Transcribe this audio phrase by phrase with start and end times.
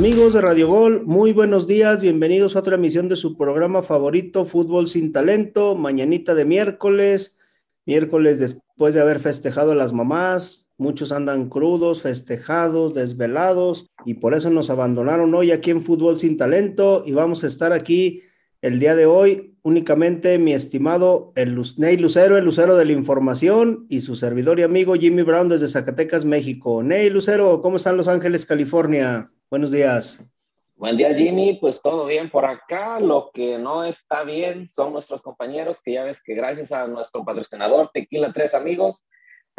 [0.00, 4.46] Amigos de Radio Gol, muy buenos días, bienvenidos a otra emisión de su programa favorito,
[4.46, 7.36] Fútbol sin Talento, mañanita de miércoles,
[7.84, 14.32] miércoles después de haber festejado a las mamás, muchos andan crudos, festejados, desvelados, y por
[14.32, 18.22] eso nos abandonaron hoy aquí en Fútbol sin Talento, y vamos a estar aquí
[18.62, 23.84] el día de hoy únicamente mi estimado el Ney Lucero, el Lucero de la Información,
[23.90, 26.82] y su servidor y amigo Jimmy Brown desde Zacatecas, México.
[26.82, 29.30] Ney Lucero, ¿cómo están Los Ángeles, California?
[29.50, 30.24] Buenos días.
[30.76, 31.58] Buen día, Jimmy.
[31.60, 33.00] Pues todo bien por acá.
[33.00, 37.24] Lo que no está bien son nuestros compañeros, que ya ves que gracias a nuestro
[37.24, 39.02] patrocinador Tequila Tres Amigos,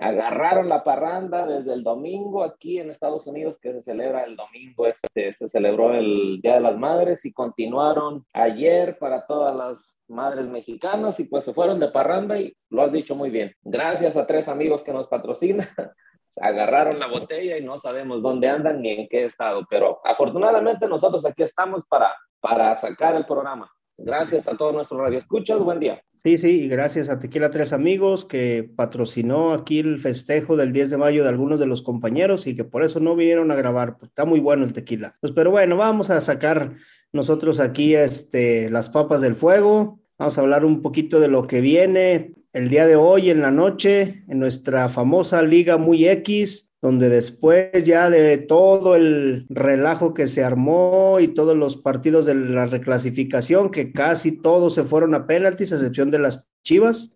[0.02, 4.88] agarraron la parranda desde el domingo aquí en Estados Unidos, que se celebra el domingo,
[4.88, 9.78] este, se celebró el Día de las Madres y continuaron ayer para todas las
[10.08, 13.54] madres mexicanas y pues se fueron de parranda y lo has dicho muy bien.
[13.62, 15.68] Gracias a tres amigos que nos patrocinan,
[16.36, 21.24] agarraron la botella y no sabemos dónde andan ni en qué estado, pero afortunadamente nosotros
[21.26, 23.72] aquí estamos para, para sacar el programa.
[23.98, 26.02] Gracias a todos nuestros radioescuchas, buen día.
[26.24, 30.92] Sí, sí, y gracias a Tequila Tres Amigos que patrocinó aquí el festejo del 10
[30.92, 33.98] de mayo de algunos de los compañeros y que por eso no vinieron a grabar.
[34.04, 35.16] Está muy bueno el tequila.
[35.20, 36.76] Pues, pero bueno, vamos a sacar
[37.12, 40.00] nosotros aquí este, las papas del fuego.
[40.20, 43.50] Vamos a hablar un poquito de lo que viene el día de hoy en la
[43.50, 50.28] noche en nuestra famosa Liga Muy X, donde después ya de todo el relajo que
[50.28, 55.28] se armó y todos los partidos de la reclasificación, que casi todos se fueron a
[55.28, 57.16] penaltis, a excepción de las Chivas.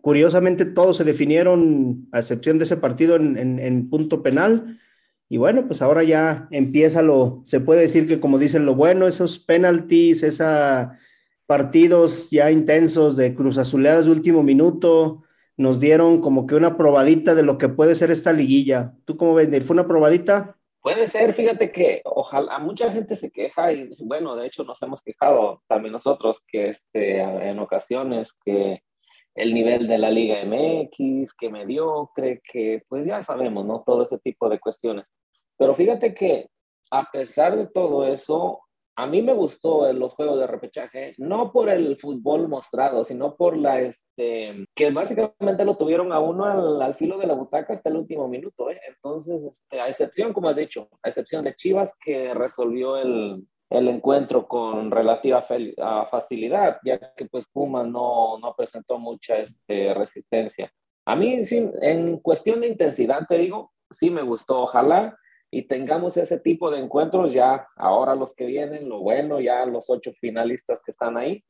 [0.00, 4.78] Curiosamente, todos se definieron, a excepción de ese partido, en, en punto penal.
[5.28, 9.06] Y bueno, pues ahora ya empieza lo, se puede decir que como dicen lo bueno,
[9.06, 10.98] esos penaltis, esa
[11.46, 15.24] partidos ya intensos de Cruz Azuleadas de último minuto,
[15.60, 18.94] nos dieron como que una probadita de lo que puede ser esta liguilla.
[19.04, 20.56] ¿Tú cómo ves, ¿Fue una probadita?
[20.80, 25.02] Puede ser, fíjate que ojalá, mucha gente se queja y bueno, de hecho nos hemos
[25.02, 28.82] quejado también nosotros que este, en ocasiones que
[29.34, 33.82] el nivel de la Liga MX, que mediocre, que pues ya sabemos, ¿no?
[33.84, 35.04] Todo ese tipo de cuestiones.
[35.58, 36.48] Pero fíjate que
[36.90, 38.60] a pesar de todo eso,
[39.02, 43.56] a mí me gustó los juegos de repechaje, no por el fútbol mostrado, sino por
[43.56, 46.44] la, este, que básicamente lo tuvieron a uno
[46.82, 48.80] al, filo de la butaca hasta el último minuto, ¿eh?
[48.88, 53.88] Entonces, este, a excepción, como has dicho, a excepción de Chivas, que resolvió el, el
[53.88, 55.42] encuentro con relativa
[56.10, 60.70] facilidad, ya que pues Puma no, no presentó mucha este, resistencia.
[61.06, 64.62] A mí, sí, en cuestión de intensidad, te digo, sí me gustó.
[64.62, 65.16] Ojalá
[65.50, 69.90] y tengamos ese tipo de encuentros ya ahora los que vienen, lo bueno, ya los
[69.90, 71.42] ocho finalistas que están ahí,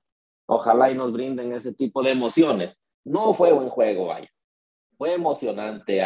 [0.46, 2.80] ojalá y nos brinden ese tipo de emociones.
[3.04, 4.28] No fue buen juego, vaya.
[4.96, 6.00] Fue emocionante,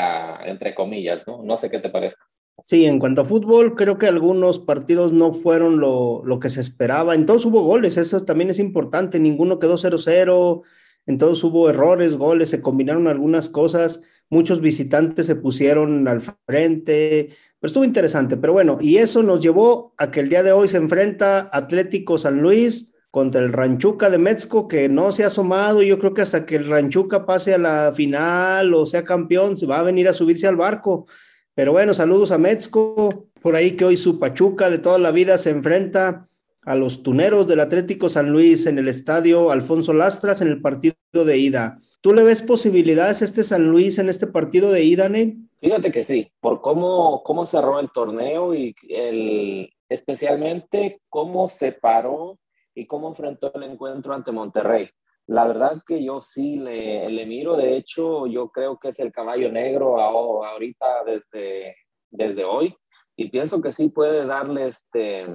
[0.45, 1.43] entre comillas, ¿no?
[1.43, 2.17] No sé qué te parece.
[2.63, 6.61] Sí, en cuanto a fútbol, creo que algunos partidos no fueron lo, lo que se
[6.61, 7.15] esperaba.
[7.15, 9.19] En todos hubo goles, eso también es importante.
[9.19, 10.63] Ninguno quedó 0-0,
[11.07, 14.01] en todos hubo errores, goles, se combinaron algunas cosas
[14.35, 19.95] muchos visitantes se pusieron al frente, pues estuvo interesante, pero bueno, y eso nos llevó
[19.97, 24.19] a que el día de hoy se enfrenta Atlético San Luis contra el Ranchuca de
[24.19, 27.59] Metzco, que no se ha asomado, yo creo que hasta que el Ranchuca pase a
[27.59, 31.07] la final o sea campeón, se va a venir a subirse al barco.
[31.55, 35.39] Pero bueno, saludos a Metzco, por ahí que hoy su Pachuca de toda la vida
[35.39, 36.29] se enfrenta
[36.65, 40.95] a los tuneros del Atlético San Luis en el estadio Alfonso Lastras en el partido
[41.13, 41.79] de ida.
[42.01, 45.37] ¿Tú le ves posibilidades a este San Luis en este partido de ida, Ney?
[45.61, 52.39] Fíjate que sí, por cómo, cómo cerró el torneo y el, especialmente cómo se paró
[52.75, 54.91] y cómo enfrentó el encuentro ante Monterrey.
[55.27, 59.11] La verdad que yo sí le, le miro, de hecho yo creo que es el
[59.11, 61.77] caballo negro ahorita desde,
[62.11, 62.77] desde hoy
[63.17, 65.27] y pienso que sí puede darle este,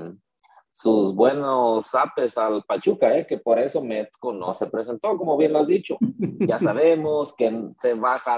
[0.79, 3.27] sus buenos zapes al Pachuca, ¿eh?
[3.27, 5.97] que por eso Metzco no se presentó, como bien lo has dicho.
[6.39, 8.37] Ya sabemos que se baja,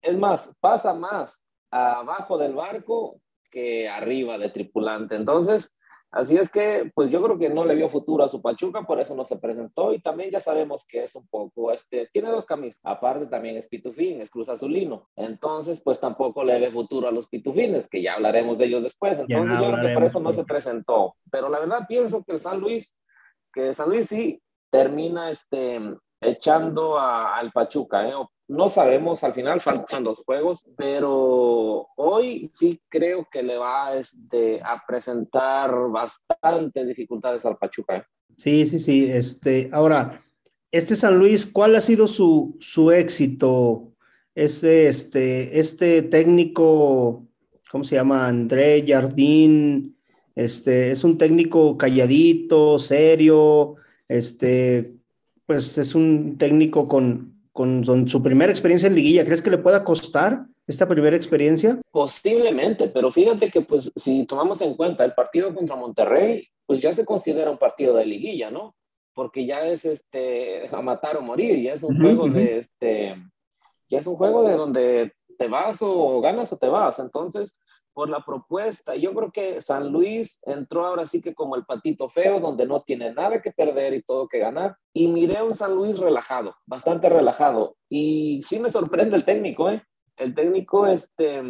[0.00, 1.36] es más, pasa más
[1.72, 5.16] abajo del barco que arriba de tripulante.
[5.16, 5.74] Entonces,
[6.14, 9.00] Así es que, pues yo creo que no le vio futuro a su Pachuca, por
[9.00, 12.44] eso no se presentó y también ya sabemos que es un poco, este, tiene dos
[12.44, 17.10] camisas, aparte también es pitufín, es cruz azulino, entonces pues tampoco le ve futuro a
[17.10, 20.32] los pitufines, que ya hablaremos de ellos después, entonces yo creo que por eso no
[20.32, 22.94] se presentó, pero la verdad pienso que el San Luis,
[23.52, 24.40] que San Luis sí
[24.70, 25.80] termina este,
[26.20, 28.14] echando al Pachuca, ¿eh?
[28.46, 34.60] No sabemos, al final faltan dos juegos, pero hoy sí creo que le va este,
[34.62, 37.96] a presentar bastantes dificultades al Pachuca.
[37.96, 38.04] ¿eh?
[38.36, 39.08] Sí, sí, sí.
[39.10, 40.20] Este, ahora,
[40.70, 43.94] este San Luis, ¿cuál ha sido su, su éxito?
[44.34, 47.26] Este, este, este técnico,
[47.70, 48.26] ¿cómo se llama?
[48.26, 49.96] André Jardín,
[50.34, 53.76] Este, es un técnico calladito, serio,
[54.08, 54.98] este,
[55.46, 59.24] pues es un técnico con, con, su primera experiencia en liguilla.
[59.24, 61.80] ¿Crees que le pueda costar esta primera experiencia?
[61.92, 66.92] Posiblemente, pero fíjate que pues si tomamos en cuenta el partido contra Monterrey, pues ya
[66.92, 68.74] se considera un partido de liguilla, ¿no?
[69.14, 73.14] Porque ya es este a matar o morir, ya es un juego de este,
[73.88, 76.98] ya es un juego de donde te vas o ganas o te vas.
[76.98, 77.56] Entonces,
[77.94, 78.96] por la propuesta.
[78.96, 82.82] Yo creo que San Luis entró ahora sí que como el patito feo, donde no
[82.82, 84.76] tiene nada que perder y todo que ganar.
[84.92, 87.76] Y miré un San Luis relajado, bastante relajado.
[87.88, 89.82] Y sí me sorprende el técnico, ¿eh?
[90.16, 91.42] El técnico, este,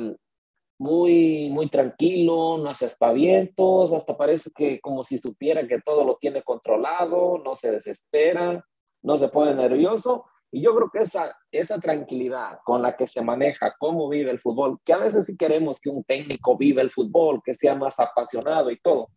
[0.78, 6.16] muy, muy tranquilo, no hace aspavientos, hasta parece que como si supiera que todo lo
[6.16, 8.64] tiene controlado, no se desespera,
[9.02, 10.24] no se pone nervioso
[10.54, 14.38] y yo creo que esa, esa tranquilidad con la que se maneja cómo vive el
[14.38, 17.98] fútbol, que a veces sí queremos que un técnico vive el fútbol, que sea más
[17.98, 19.08] apasionado y todo,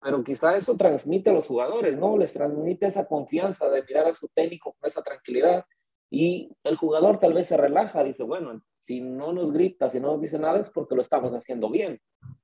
[0.00, 2.18] pero quizá eso transmite a los jugadores, ¿no?
[2.18, 5.64] Les transmite esa confianza de mirar a su técnico con esa tranquilidad
[6.10, 10.08] y el jugador tal vez se relaja, dice, bueno, si no nos grita, si no
[10.08, 12.00] nos dice nada es porque lo estamos haciendo bien.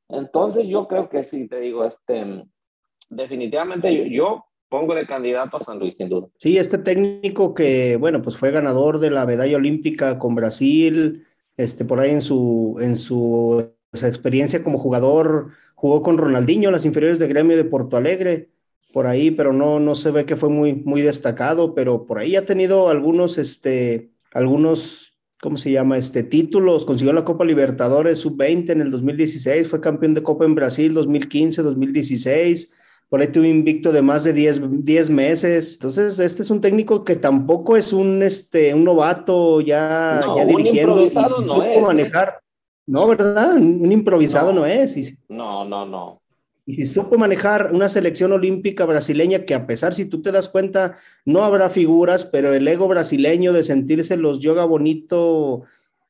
[0.08, 2.44] Entonces yo creo que sí, te digo, este,
[3.08, 6.29] definitivamente yo pongo de candidato a San Luis, sin duda.
[6.38, 11.26] Sí, este técnico que, bueno, pues fue ganador de la medalla olímpica con Brasil,
[11.56, 17.19] este, por ahí en su, en su experiencia como jugador, jugó con Ronaldinho, las inferiores
[17.19, 18.50] de gremio de Porto Alegre,
[18.93, 22.37] por ahí, pero no, no se ve que fue muy, muy destacado, pero por ahí
[22.37, 25.99] ha tenido algunos, este, algunos, ¿cómo se llama?
[25.99, 30.55] Este, títulos, consiguió la Copa Libertadores Sub-20 en el 2016, fue campeón de Copa en
[30.55, 35.75] Brasil 2015, 2016 por ahí tuve invicto de más de 10, meses.
[35.75, 41.05] Entonces, este es un técnico que tampoco es un, este, un novato ya, ya dirigiendo
[41.05, 41.81] y no es, ¿eh?
[41.81, 42.40] manejar.
[42.87, 43.55] No, ¿verdad?
[43.56, 45.14] Un improvisado no, es.
[45.28, 46.20] no, no, no.
[46.69, 50.50] Y si supo manejar una selección olímpica brasileña que a pesar, si tú te das
[50.50, 55.62] cuenta, no habrá figuras, pero el ego brasileño de sentirse los yoga bonito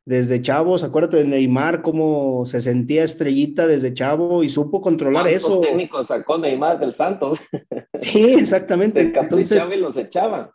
[0.08, 5.60] desde chavos, acuérdate de Neymar, cómo se sentía estrellita desde chavo y supo controlar eso.
[5.60, 7.40] técnicos sacó Neymar del Santos?
[8.00, 9.02] Sí, exactamente.
[9.02, 10.54] Se Entonces, y los echaba.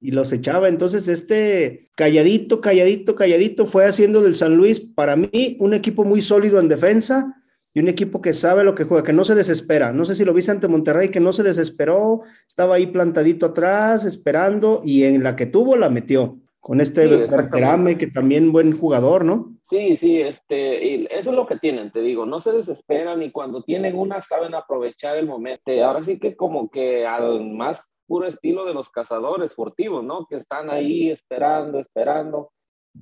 [0.00, 0.68] Y los echaba.
[0.68, 6.22] Entonces, este calladito, calladito, calladito fue haciendo del San Luis, para mí, un equipo muy
[6.22, 7.42] sólido en defensa
[7.74, 9.92] y un equipo que sabe lo que juega, que no se desespera.
[9.92, 14.04] No sé si lo viste ante Monterrey, que no se desesperó, estaba ahí plantadito atrás,
[14.04, 19.24] esperando, y en la que tuvo la metió con este sí, que también buen jugador,
[19.24, 19.52] ¿no?
[19.64, 23.32] Sí, sí, este, y eso es lo que tienen, te digo, no se desesperan y
[23.32, 25.72] cuando tienen una saben aprovechar el momento.
[25.84, 30.26] Ahora sí que como que al más puro estilo de los cazadores furtivos, ¿no?
[30.26, 32.52] Que están ahí esperando, esperando,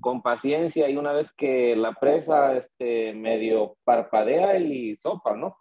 [0.01, 5.59] con paciencia y una vez que la presa este, medio parpadea y sopa, ¿no?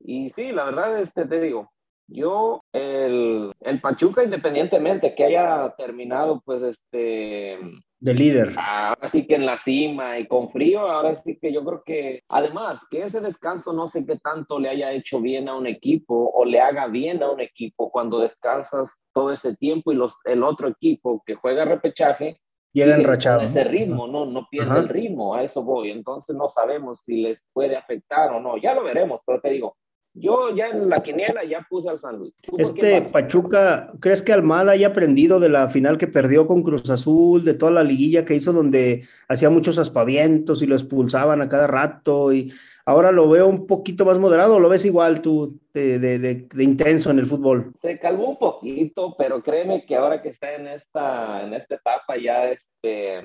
[0.00, 1.70] Y sí, la verdad, este, te digo,
[2.06, 7.58] yo, el, el, Pachuca, independientemente que haya terminado, pues, este...
[8.00, 8.54] De líder.
[8.56, 12.22] Ahora sí que en la cima y con frío, ahora sí que yo creo que,
[12.28, 16.30] además, que ese descanso no sé qué tanto le haya hecho bien a un equipo
[16.34, 20.42] o le haga bien a un equipo cuando descansas todo ese tiempo y los, el
[20.42, 22.40] otro equipo que juega repechaje
[22.72, 23.42] llega enrachado.
[23.42, 25.90] Ese ritmo, no, no pierde el ritmo, a eso voy.
[25.90, 28.56] Entonces no sabemos si les puede afectar o no.
[28.56, 29.76] Ya lo veremos, pero te digo,
[30.14, 32.34] yo ya en la quiniela ya puse al San Luis.
[32.58, 37.44] Este Pachuca, ¿crees que Almada haya aprendido de la final que perdió con Cruz Azul,
[37.44, 41.66] de toda la liguilla que hizo donde hacía muchos aspavientos y lo expulsaban a cada
[41.66, 42.52] rato y
[42.84, 47.10] ahora lo veo un poquito más moderado, lo ves igual tú de, de, de, intenso
[47.10, 47.72] en el fútbol?
[47.80, 52.16] Se calmó un poquito, pero créeme que ahora que está en esta, en esta etapa
[52.18, 53.22] ya este,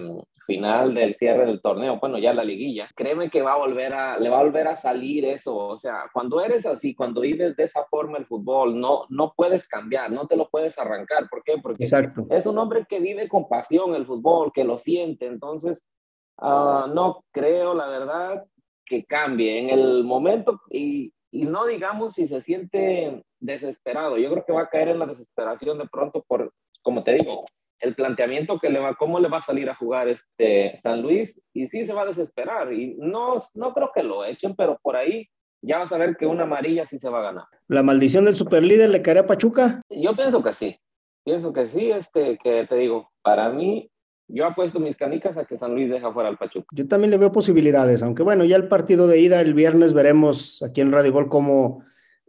[0.47, 4.17] final del cierre del torneo, bueno, ya la liguilla, créeme que va a volver a,
[4.17, 7.65] le va a volver a salir eso, o sea, cuando eres así, cuando vives de
[7.65, 11.57] esa forma el fútbol, no, no puedes cambiar, no te lo puedes arrancar, ¿por qué?
[11.61, 15.83] Porque es un hombre que vive con pasión el fútbol, que lo siente, entonces,
[16.41, 18.45] uh, no creo, la verdad,
[18.85, 19.59] que cambie.
[19.59, 24.61] En el momento y, y no digamos si se siente desesperado, yo creo que va
[24.61, 27.43] a caer en la desesperación de pronto por, como te digo,
[27.79, 31.39] el planteamiento que le va, cómo le va a salir a jugar este San Luis
[31.53, 34.95] y sí se va a desesperar y no, no creo que lo echen, pero por
[34.95, 35.27] ahí
[35.61, 37.45] ya vas a ver que una amarilla sí se va a ganar.
[37.67, 39.81] ¿La maldición del superlíder le caerá a Pachuca?
[39.89, 40.79] Yo pienso que sí,
[41.23, 43.89] pienso que sí, este, que te digo, para mí
[44.29, 46.67] yo apuesto mis canicas a que San Luis deja fuera al Pachuca.
[46.71, 50.61] Yo también le veo posibilidades, aunque bueno, ya el partido de ida el viernes veremos
[50.63, 51.83] aquí en Radio Gol cómo,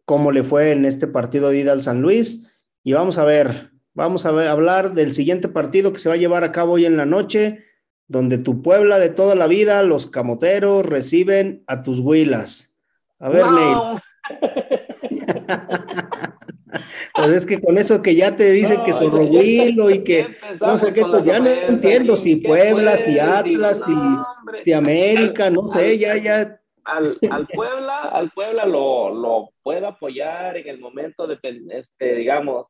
[0.05, 3.73] cómo le fue en este partido de ida al San Luis y vamos a ver,
[3.99, 6.97] Vamos a, hablar del siguiente partido que se va a llevar a cabo hoy en
[6.97, 7.65] la noche,
[8.07, 12.77] donde tu Puebla de toda la vida, los camoteros, reciben a tus huilas.
[13.19, 13.77] A ver, Neil.
[17.13, 20.29] Pues es que con eso que ya te dicen que Zorrohuilo y que
[20.61, 23.85] no sé qué, pues ya no entiendo si Puebla, si Atlas,
[24.65, 26.61] si, América, no sé, ya, ya.
[26.85, 31.37] Al, al Puebla, al Puebla lo, lo puedo apoyar en el momento de,
[31.71, 32.67] este, digamos,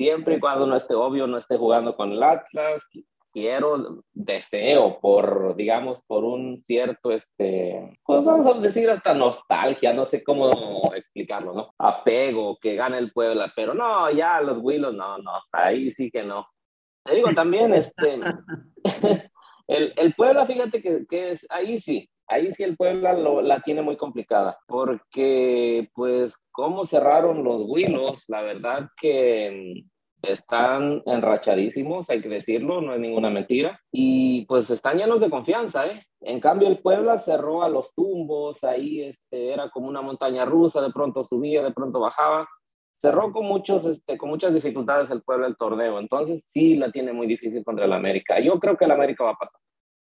[0.00, 2.82] siempre y cuando no esté obvio, no esté jugando con el Atlas,
[3.34, 10.06] quiero, deseo por, digamos, por un cierto, este, pues vamos a decir hasta nostalgia, no
[10.06, 11.74] sé cómo explicarlo, ¿no?
[11.76, 16.22] Apego, que gane el Puebla, pero no, ya los Willows, no, no, ahí sí que
[16.22, 16.46] no.
[17.04, 18.20] Te digo también, este,
[19.66, 23.60] el, el Puebla, fíjate que, que, es, ahí sí, ahí sí el Puebla lo, la
[23.60, 29.84] tiene muy complicada, porque pues cómo cerraron los Willows, la verdad que
[30.22, 35.86] están enrachadísimos, hay que decirlo, no es ninguna mentira, y pues están llenos de confianza,
[35.86, 36.04] ¿eh?
[36.20, 40.82] En cambio el Puebla cerró a los tumbos, ahí este, era como una montaña rusa,
[40.82, 42.48] de pronto subía, de pronto bajaba,
[43.00, 47.12] cerró con, muchos, este, con muchas dificultades el Puebla el torneo, entonces sí la tiene
[47.12, 49.60] muy difícil contra el América, yo creo que el América va a pasar.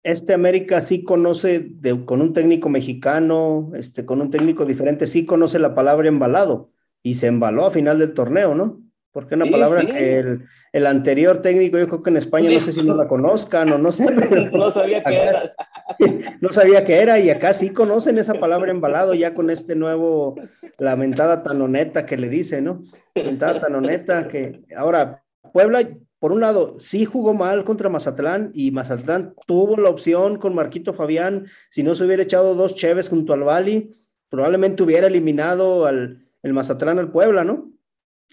[0.02, 1.72] Este América sí conoce,
[2.06, 6.70] con un técnico mexicano, este, con un técnico diferente, sí conoce la palabra embalado,
[7.02, 8.80] y se embaló a final del torneo, ¿no?
[9.12, 12.72] Porque una palabra que el, el, anterior técnico, yo creo que en España, no sé
[12.72, 14.04] si no la conozcan o no sé.
[14.52, 15.54] no sabía qué era.
[16.40, 20.36] no sabía qué era y acá sí conocen esa palabra embalado ya con este nuevo,
[20.78, 22.82] lamentada tanoneta que le dice, ¿no?
[23.14, 25.88] Lamentada tanoneta que ahora Puebla,
[26.20, 30.92] por un lado, sí jugó mal contra Mazatlán y Mazatlán tuvo la opción con Marquito
[30.92, 33.90] Fabián, si no se hubiera echado dos cheves junto al Bali,
[34.28, 37.70] probablemente hubiera eliminado al el Mazatlán al Puebla, ¿no?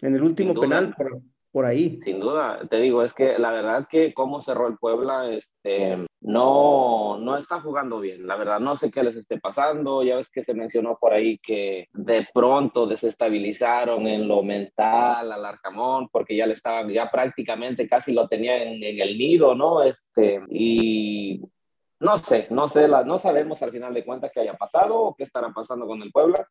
[0.01, 1.99] En el último penal, por, por, ahí.
[2.03, 7.17] Sin duda, te digo, es que la verdad que cómo cerró el Puebla, este, no,
[7.19, 8.27] no está jugando bien.
[8.27, 10.03] La verdad, no sé qué les esté pasando.
[10.03, 15.45] Ya ves que se mencionó por ahí que de pronto desestabilizaron en lo mental al
[15.45, 19.81] Arcamón, porque ya le estaban, ya prácticamente casi lo tenía en, en el nido, ¿no?
[19.81, 21.41] Este, y
[21.99, 25.15] no sé, no sé, la, no sabemos al final de cuentas qué haya pasado o
[25.15, 26.47] qué estará pasando con el Puebla.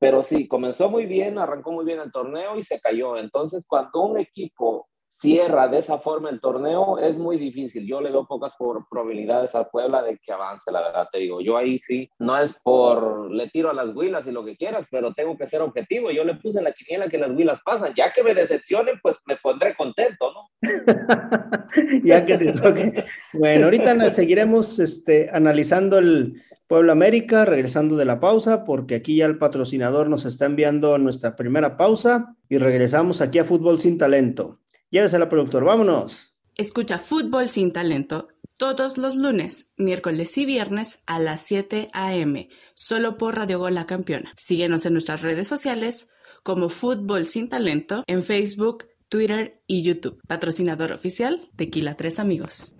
[0.00, 3.18] Pero sí, comenzó muy bien, arrancó muy bien el torneo y se cayó.
[3.18, 4.88] Entonces, cuando un equipo
[5.20, 7.86] cierra de esa forma el torneo, es muy difícil.
[7.86, 8.54] Yo le veo pocas
[8.90, 11.42] probabilidades al Puebla de que avance, la verdad te digo.
[11.42, 14.86] Yo ahí sí, no es por, le tiro a las huilas y lo que quieras,
[14.90, 16.10] pero tengo que ser objetivo.
[16.10, 17.92] Yo le puse en la quiniela que las huilas pasan.
[17.94, 20.48] Ya que me decepcionen, pues me pondré contento, ¿no?
[22.04, 23.04] ya que te toque.
[23.34, 29.26] Bueno, ahorita seguiremos este, analizando el, Puebla América, regresando de la pausa, porque aquí ya
[29.26, 34.60] el patrocinador nos está enviando nuestra primera pausa y regresamos aquí a Fútbol sin Talento.
[34.88, 36.36] Llévesela, productor, vámonos.
[36.56, 43.16] Escucha Fútbol sin Talento todos los lunes, miércoles y viernes a las 7 a.m., solo
[43.16, 44.32] por Radio Gol La Campeona.
[44.36, 46.08] Síguenos en nuestras redes sociales
[46.44, 50.20] como Fútbol sin Talento en Facebook, Twitter y YouTube.
[50.28, 52.76] Patrocinador oficial, Tequila Tres Amigos.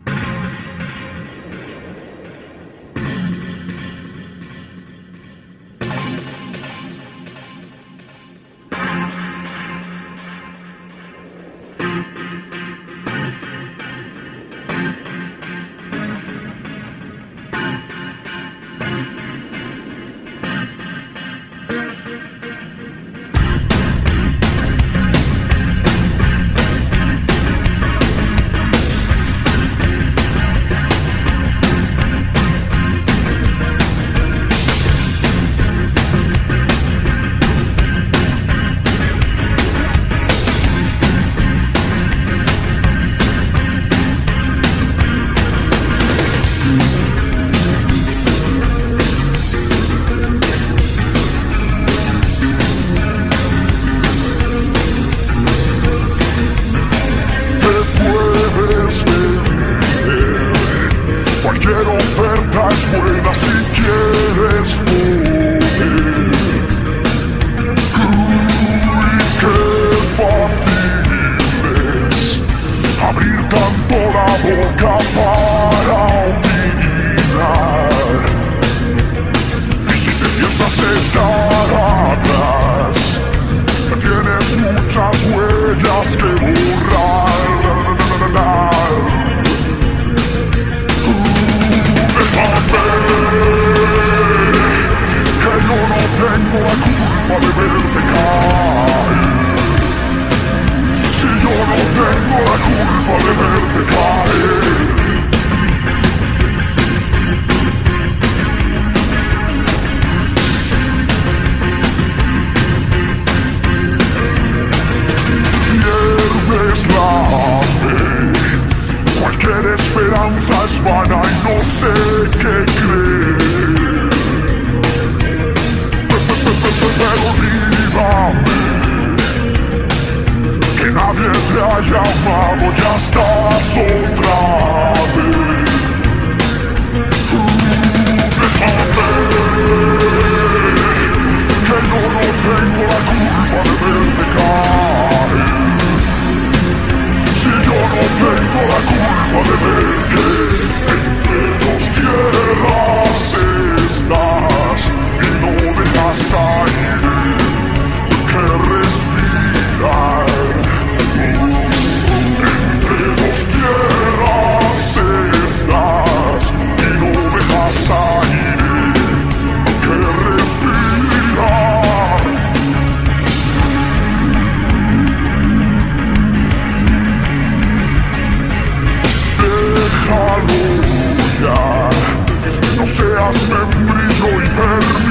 [183.30, 185.09] las membrillo y perdido.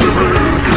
[0.00, 0.67] Oliver!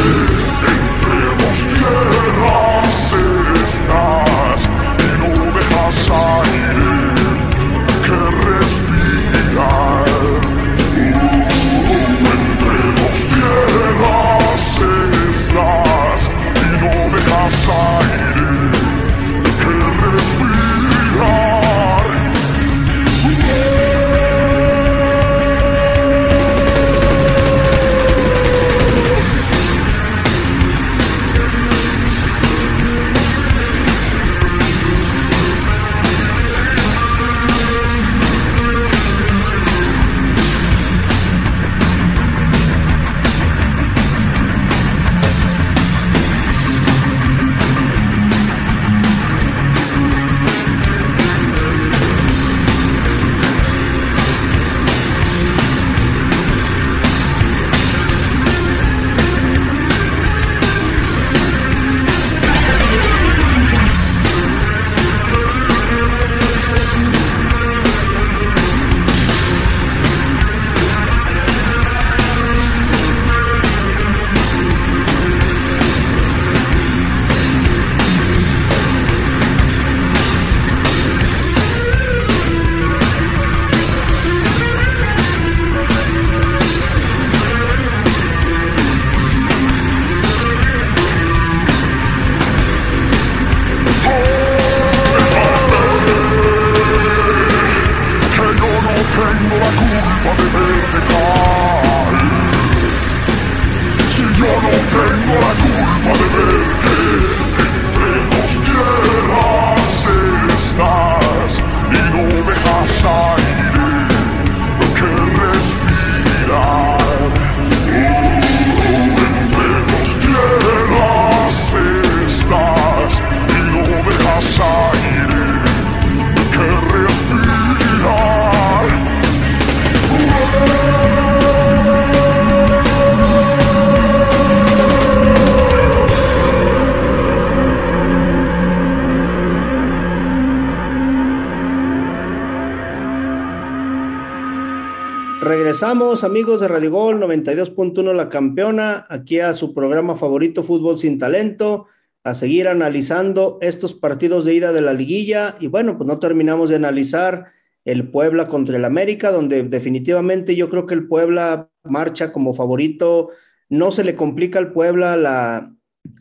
[146.11, 151.87] Amigos de Radio Gol 92.1 La Campeona, aquí a su programa favorito Fútbol sin Talento,
[152.25, 155.55] a seguir analizando estos partidos de ida de la liguilla.
[155.61, 157.53] Y bueno, pues no terminamos de analizar
[157.85, 163.29] el Puebla contra el América, donde definitivamente yo creo que el Puebla marcha como favorito,
[163.69, 165.73] no se le complica al Puebla la,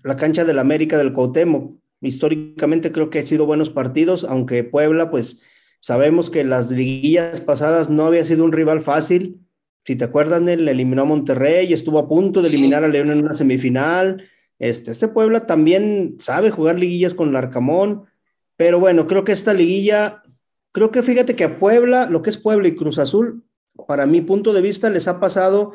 [0.04, 1.80] la cancha del América del Cuauhtémoc.
[2.00, 5.40] Históricamente creo que ha sido buenos partidos, aunque Puebla pues
[5.80, 9.40] sabemos que las liguillas pasadas no había sido un rival fácil,
[9.90, 13.24] si te acuerdan, él eliminó a Monterrey, estuvo a punto de eliminar a León en
[13.24, 14.22] una semifinal.
[14.60, 18.04] Este, este Puebla también sabe jugar liguillas con Larcamón,
[18.56, 20.22] pero bueno, creo que esta liguilla,
[20.70, 23.42] creo que fíjate que a Puebla, lo que es Puebla y Cruz Azul,
[23.88, 25.72] para mi punto de vista, les ha pasado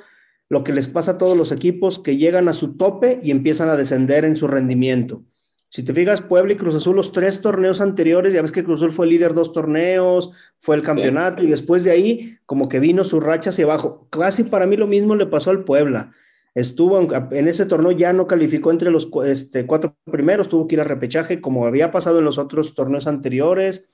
[0.48, 3.68] lo que les pasa a todos los equipos que llegan a su tope y empiezan
[3.68, 5.24] a descender en su rendimiento.
[5.70, 8.82] Si te fijas, Puebla y Cruz Azul, los tres torneos anteriores, ya ves que Cruz
[8.82, 13.04] Azul fue líder dos torneos, fue el campeonato y después de ahí como que vino
[13.04, 14.08] su racha hacia abajo.
[14.10, 16.14] Casi para mí lo mismo le pasó al Puebla.
[16.54, 17.02] Estuvo
[17.32, 20.86] en ese torneo, ya no calificó entre los este, cuatro primeros, tuvo que ir a
[20.86, 23.90] repechaje como había pasado en los otros torneos anteriores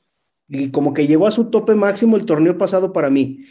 [0.48, 3.46] y como que llegó a su tope máximo el torneo pasado para mí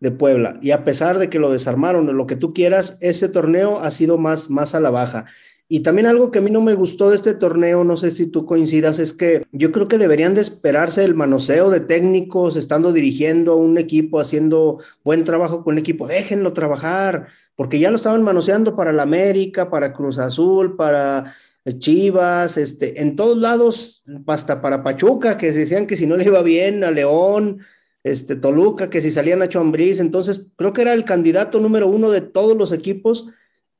[0.00, 0.58] de Puebla.
[0.62, 4.18] Y a pesar de que lo desarmaron, lo que tú quieras, ese torneo ha sido
[4.18, 5.26] más, más a la baja.
[5.72, 8.26] Y también algo que a mí no me gustó de este torneo, no sé si
[8.26, 12.92] tú coincidas, es que yo creo que deberían de esperarse el manoseo de técnicos, estando
[12.92, 17.96] dirigiendo a un equipo, haciendo buen trabajo con el equipo, déjenlo trabajar, porque ya lo
[17.98, 21.32] estaban manoseando para la América, para Cruz Azul, para
[21.78, 26.42] Chivas, este, en todos lados, hasta para Pachuca, que decían que si no le iba
[26.42, 27.60] bien a León,
[28.02, 32.10] este, Toluca, que si salían Nacho Ambriz, entonces creo que era el candidato número uno
[32.10, 33.28] de todos los equipos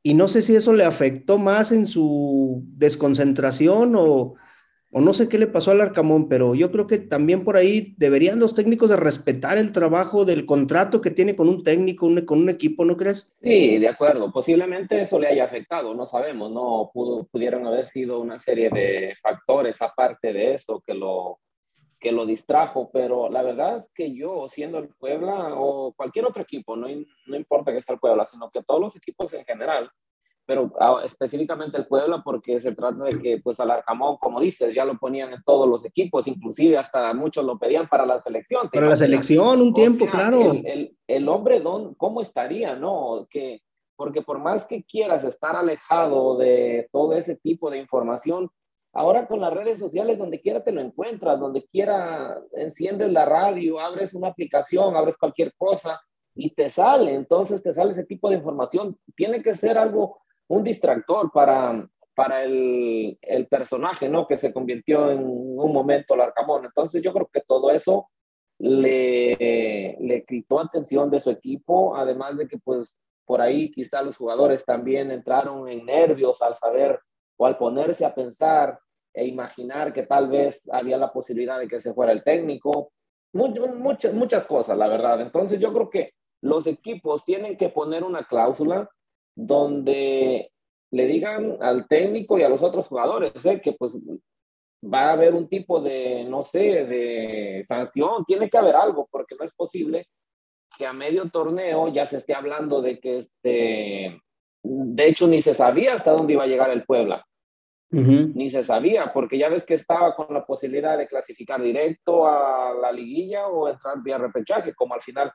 [0.03, 4.35] y no sé si eso le afectó más en su desconcentración o
[4.93, 7.95] o no sé qué le pasó al Arcamón, pero yo creo que también por ahí
[7.97, 12.41] deberían los técnicos de respetar el trabajo del contrato que tiene con un técnico, con
[12.41, 13.33] un equipo, ¿no crees?
[13.41, 14.33] Sí, de acuerdo.
[14.33, 19.77] Posiblemente eso le haya afectado, no sabemos, no pudieron haber sido una serie de factores
[19.81, 21.39] aparte de eso que lo
[22.01, 26.75] que lo distrajo, pero la verdad que yo, siendo el Puebla o cualquier otro equipo,
[26.75, 26.89] no,
[27.27, 29.91] no importa que sea el Puebla, sino que todos los equipos en general,
[30.51, 34.75] pero ah, específicamente el Puebla porque se trata de que pues al Arcamón, como dices,
[34.75, 38.69] ya lo ponían en todos los equipos, inclusive hasta muchos lo pedían para la selección.
[38.69, 40.53] Para la selección, un tiempo, claro.
[40.65, 43.29] El, el, hombre, don, ¿cómo estaría, no?
[43.31, 43.63] Que,
[43.95, 48.51] porque por más que quieras estar alejado de todo ese tipo de información,
[48.93, 53.81] ahora con las redes sociales, donde quiera te lo encuentras, donde quiera enciendes la radio,
[53.81, 56.01] abres una aplicación, abres cualquier cosa
[56.35, 58.97] y te sale, entonces te sale ese tipo de información.
[59.15, 64.27] Tiene que ser algo un distractor para, para el, el, personaje, ¿no?
[64.27, 66.65] Que se convirtió en un momento el Arcamón.
[66.65, 68.09] Entonces yo creo que todo eso
[68.59, 74.17] le, le quitó atención de su equipo, además de que pues por ahí quizá los
[74.17, 76.99] jugadores también entraron en nervios al saber
[77.41, 78.79] o al ponerse a pensar
[79.15, 82.93] e imaginar que tal vez había la posibilidad de que se fuera el técnico.
[83.33, 85.23] muchas, muchas cosas, la verdad.
[85.23, 88.91] Entonces yo creo que los equipos tienen que poner una cláusula
[89.35, 90.53] donde
[90.91, 93.63] le digan al técnico y a los otros jugadores ¿eh?
[93.63, 93.97] que pues
[94.83, 99.35] va a haber un tipo de, no sé, de sanción, tiene que haber algo, porque
[99.39, 100.09] no es posible
[100.77, 104.21] que a medio torneo ya se esté hablando de que este,
[104.63, 107.25] de hecho ni se sabía hasta dónde iba a llegar el Puebla.
[107.93, 112.73] Ni se sabía, porque ya ves que estaba con la posibilidad de clasificar directo a
[112.81, 115.33] la liguilla o entrar vía repechaje, como al final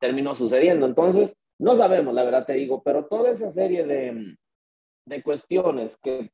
[0.00, 0.86] terminó sucediendo.
[0.86, 4.36] Entonces, no sabemos, la verdad te digo, pero toda esa serie de,
[5.04, 6.30] de cuestiones que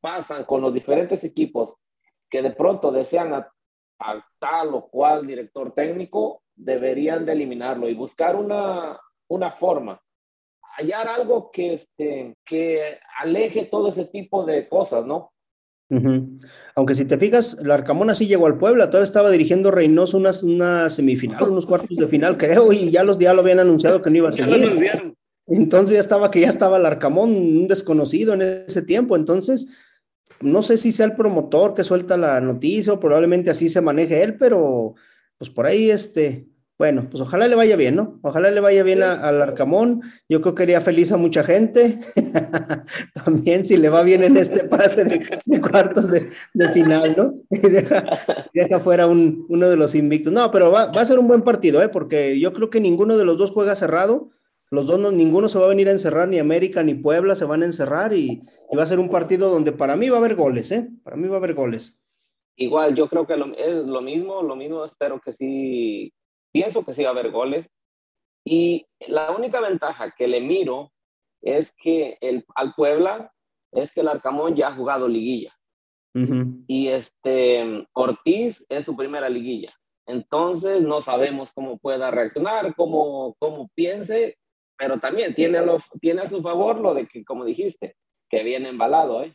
[0.00, 1.74] pasan con los diferentes equipos
[2.28, 3.50] que de pronto desean a,
[4.38, 10.00] tal o cual director técnico, deberían de eliminarlo y buscar una, una forma,
[10.78, 15.32] hallar algo que, este, que aleje todo ese tipo de cosas, ¿no?
[16.74, 20.32] Aunque si te fijas, el Arcamón así llegó al Puebla, todavía estaba dirigiendo Reynoso una,
[20.42, 24.10] una semifinal, unos cuartos de final, creo, y ya los ya lo habían anunciado que
[24.10, 25.14] no iba a seguir.
[25.46, 29.16] Entonces ya estaba que ya estaba el Arcamón, un desconocido en ese tiempo.
[29.16, 29.88] Entonces,
[30.42, 34.22] no sé si sea el promotor que suelta la noticia o probablemente así se maneje
[34.22, 34.94] él, pero
[35.38, 38.20] pues por ahí este, bueno, pues ojalá le vaya bien, ¿no?
[38.22, 40.02] Ojalá le vaya bien al Arcamón.
[40.28, 41.98] Yo creo que haría feliz a mucha gente.
[43.24, 46.30] También si le va bien en este pase de, cuartos de,
[46.72, 47.34] final, ¿no?
[48.54, 50.32] deja, fuera uno de los invictos.
[50.32, 51.88] No, pero va, a ser un buen partido, ¿eh?
[51.88, 54.30] Porque yo creo que ninguno de los dos juega cerrado.
[54.70, 57.46] Los dos, no, ninguno se va a venir a encerrar, ni América ni Puebla se
[57.46, 60.20] van a encerrar y, y, va a ser un partido donde para mí va a
[60.20, 60.88] haber goles, ¿eh?
[61.02, 61.98] Para mí va a haber goles.
[62.54, 66.12] Igual, yo creo que es lo mismo, lo mismo espero que sí
[66.58, 67.70] pienso que sí va a haber goles.
[68.44, 70.90] Y la única ventaja que le miro
[71.40, 73.32] es que el, al Puebla
[73.70, 75.54] es que el Arcamón ya ha jugado liguilla.
[76.66, 79.72] Y este Ortiz es su primera liguilla.
[80.04, 84.36] Entonces no sabemos cómo pueda reaccionar, cómo, cómo piense,
[84.76, 85.60] pero también tiene,
[86.00, 87.94] tiene a su favor lo de que, como dijiste,
[88.28, 89.32] que viene embalado, ¿eh?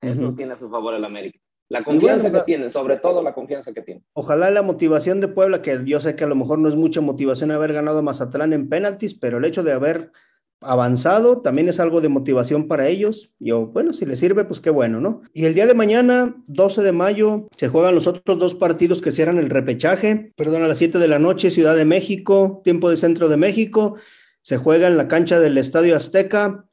[0.00, 1.40] Eso tiene a su favor el América.
[1.72, 4.04] La confianza que tienen, sobre todo la confianza que tienen.
[4.12, 7.00] Ojalá la motivación de Puebla, que yo sé que a lo mejor no es mucha
[7.00, 10.12] motivación haber ganado a Mazatlán en penaltis, pero el hecho de haber
[10.60, 13.32] avanzado también es algo de motivación para ellos.
[13.38, 15.22] Yo, bueno, si les sirve, pues qué bueno, ¿no?
[15.32, 19.10] Y el día de mañana, 12 de mayo, se juegan los otros dos partidos que
[19.10, 20.34] cierran el repechaje.
[20.36, 23.96] Perdón, a las 7 de la noche, Ciudad de México, tiempo de Centro de México.
[24.42, 26.66] Se juega en la cancha del Estadio Azteca.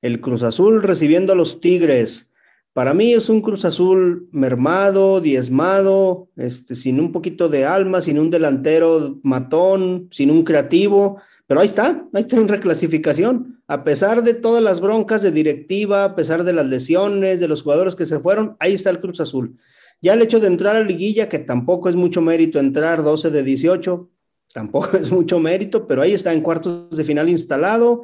[0.00, 2.30] El Cruz Azul recibiendo a los Tigres.
[2.74, 8.18] Para mí es un Cruz Azul mermado, diezmado, este, sin un poquito de alma, sin
[8.18, 13.62] un delantero matón, sin un creativo, pero ahí está, ahí está en reclasificación.
[13.68, 17.62] A pesar de todas las broncas de directiva, a pesar de las lesiones, de los
[17.62, 19.56] jugadores que se fueron, ahí está el Cruz Azul.
[20.02, 23.44] Ya el hecho de entrar a liguilla, que tampoco es mucho mérito entrar 12 de
[23.44, 24.10] 18,
[24.52, 28.02] tampoco es mucho mérito, pero ahí está en cuartos de final instalado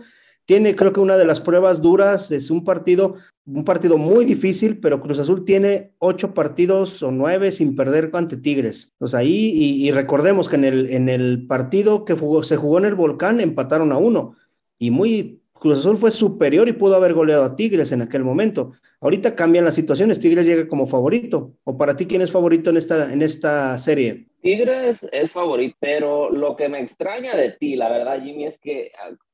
[0.50, 3.14] tiene, creo que una de las pruebas duras es un partido,
[3.46, 8.36] un partido muy difícil, pero Cruz Azul tiene ocho partidos o nueve sin perder ante
[8.36, 8.92] Tigres.
[8.98, 12.96] Pues ahí, y, recordemos que en el, en el partido que se jugó en el
[12.96, 14.34] Volcán empataron a uno.
[14.76, 18.72] Y muy, Cruz Azul fue superior y pudo haber goleado a Tigres en aquel momento.
[19.00, 21.52] Ahorita cambian las situaciones, Tigres llega como favorito.
[21.62, 24.26] ¿O para ti quién es favorito en esta, en esta serie?
[24.42, 28.90] Tigres es favorito, pero lo que me extraña de ti, la verdad, Jimmy, es que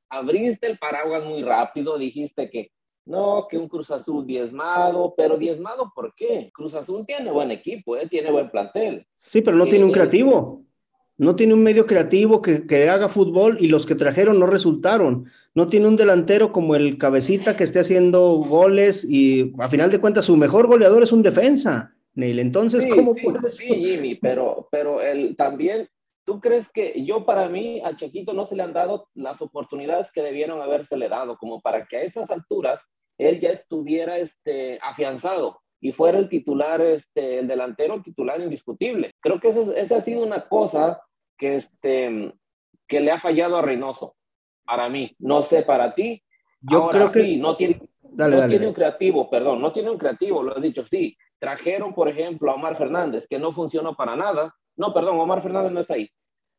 [0.08, 2.70] abriste el paraguas muy rápido, dijiste que
[3.06, 6.50] no, que un Cruz Azul diezmado, pero diezmado, ¿por qué?
[6.52, 8.08] Cruz Azul tiene buen equipo, ¿eh?
[8.10, 9.06] tiene buen plantel.
[9.14, 10.62] Sí, pero no tiene un creativo.
[11.18, 15.24] No tiene un medio creativo que, que, haga fútbol y los que trajeron no resultaron.
[15.54, 19.98] No tiene un delantero como el cabecita que esté haciendo goles y a final de
[19.98, 22.38] cuentas su mejor goleador es un defensa, Neil.
[22.38, 25.88] Entonces, ¿cómo sí, Sí, Jimmy, pero, pero él también,
[26.26, 30.12] ¿tú crees que yo para mí a Chiquito no se le han dado las oportunidades
[30.12, 32.80] que debieron habérsele dado como para que a estas alturas
[33.16, 35.60] él ya estuviera este, afianzado?
[35.80, 39.12] y fuera el titular, este, el delantero titular indiscutible.
[39.20, 41.00] Creo que esa, ha sido una cosa
[41.36, 42.32] que, este,
[42.88, 44.16] que le ha fallado a Reynoso,
[44.64, 45.14] para mí.
[45.18, 46.22] No sé, para ti.
[46.60, 50.42] Yo creo que sí, no tiene, no tiene un creativo, perdón, no tiene un creativo,
[50.42, 51.16] lo has dicho, sí.
[51.38, 54.54] Trajeron, por ejemplo, a Omar Fernández, que no funcionó para nada.
[54.76, 56.08] No, perdón, Omar Fernández no está ahí.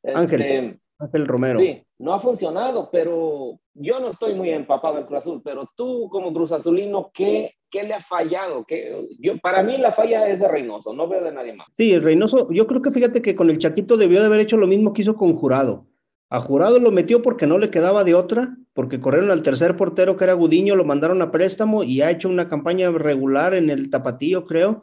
[0.03, 1.60] Ángel, este, Ángel Romero.
[1.60, 6.10] Sí, no ha funcionado, pero yo no estoy muy empapado del Cruz Azul, pero tú
[6.10, 8.65] como Cruz Azulino, ¿qué ¿Qué le ha fallado?
[8.65, 9.08] ¿Qué?
[9.19, 11.67] Yo, para mí la falla es de Reynoso, no veo de nadie más.
[11.77, 14.67] Sí, Reynoso, yo creo que fíjate que con el Chaquito debió de haber hecho lo
[14.67, 15.86] mismo que hizo con Jurado.
[16.30, 20.15] A Jurado lo metió porque no le quedaba de otra, porque corrieron al tercer portero
[20.15, 23.89] que era Gudiño, lo mandaron a préstamo y ha hecho una campaña regular en el
[23.89, 24.82] Tapatío, creo,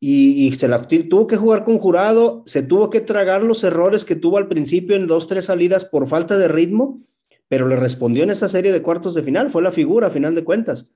[0.00, 4.16] y, se la tuvo que jugar con Jurado, se tuvo que tragar los errores que
[4.16, 7.00] tuvo al principio en dos, tres salidas por falta de ritmo,
[7.48, 10.34] pero le respondió en esa serie de cuartos de final, fue la figura a final
[10.34, 10.90] de cuentas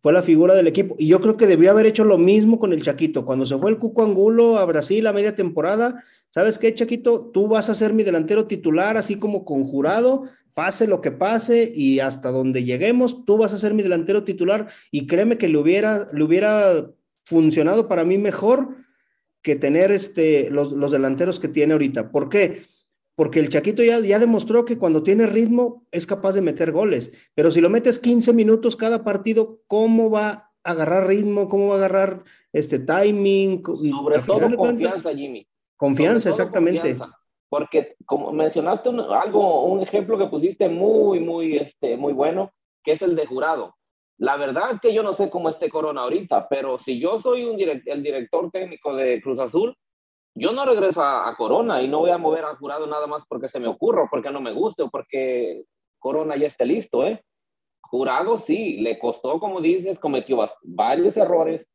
[0.00, 0.94] fue la figura del equipo.
[0.98, 3.24] Y yo creo que debió haber hecho lo mismo con el Chaquito.
[3.24, 7.30] Cuando se fue el Cuco Angulo a Brasil a media temporada, ¿sabes qué, Chaquito?
[7.32, 12.00] Tú vas a ser mi delantero titular, así como conjurado, pase lo que pase y
[12.00, 14.68] hasta donde lleguemos, tú vas a ser mi delantero titular.
[14.90, 16.90] Y créeme que le hubiera, le hubiera
[17.28, 18.76] funcionado para mí mejor
[19.42, 22.10] que tener este, los, los delanteros que tiene ahorita.
[22.10, 22.62] ¿Por qué?
[23.18, 27.12] porque el Chaquito ya, ya demostró que cuando tiene ritmo es capaz de meter goles,
[27.34, 31.48] pero si lo metes 15 minutos cada partido, ¿cómo va a agarrar ritmo?
[31.48, 33.64] ¿Cómo va a agarrar este timing?
[33.64, 35.44] Sobre todo confianza, Jimmy.
[35.76, 36.96] Confianza, exactamente.
[37.48, 42.52] porque como mencionaste algo, un ejemplo que pusiste muy, muy, este, muy bueno,
[42.84, 43.74] que es el de jurado.
[44.18, 47.44] La verdad es que yo no sé cómo esté Corona ahorita, pero si yo soy
[47.44, 49.76] un el director técnico de Cruz Azul,
[50.34, 53.48] yo no regreso a, Corona y no voy a mover al jurado nada más porque
[53.48, 55.64] se me ocurra porque no me guste o porque
[55.98, 57.22] Corona ya esté listo, ¿eh?
[57.80, 61.66] Jurado sí, le costó, como dices, cometió varios errores,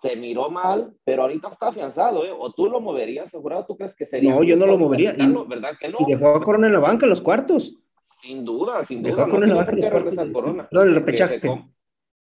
[0.00, 2.32] se miró mal, pero ahorita está afianzado, ¿eh?
[2.36, 4.34] O tú lo moverías, jurado, ¿tú crees que sería?
[4.34, 5.12] No, yo no lo movería.
[5.16, 5.98] Y, ¿verdad que no?
[6.00, 7.78] Y dejó a Corona en la banca en los cuartos.
[8.22, 9.26] Sin duda, sin duda.
[9.26, 10.32] La banca.
[10.32, 10.68] Corona.
[10.70, 11.40] No, el repechaje.
[11.40, 11.64] Que se,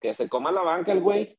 [0.00, 1.36] que se coma la banca el güey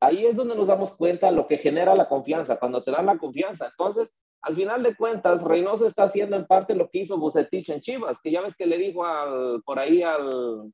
[0.00, 3.18] ahí es donde nos damos cuenta lo que genera la confianza, cuando te dan la
[3.18, 3.66] confianza.
[3.66, 4.08] Entonces,
[4.42, 8.16] al final de cuentas, Reynoso está haciendo en parte lo que hizo Bucetich en Chivas,
[8.22, 10.72] que ya ves que le dijo al, por ahí al,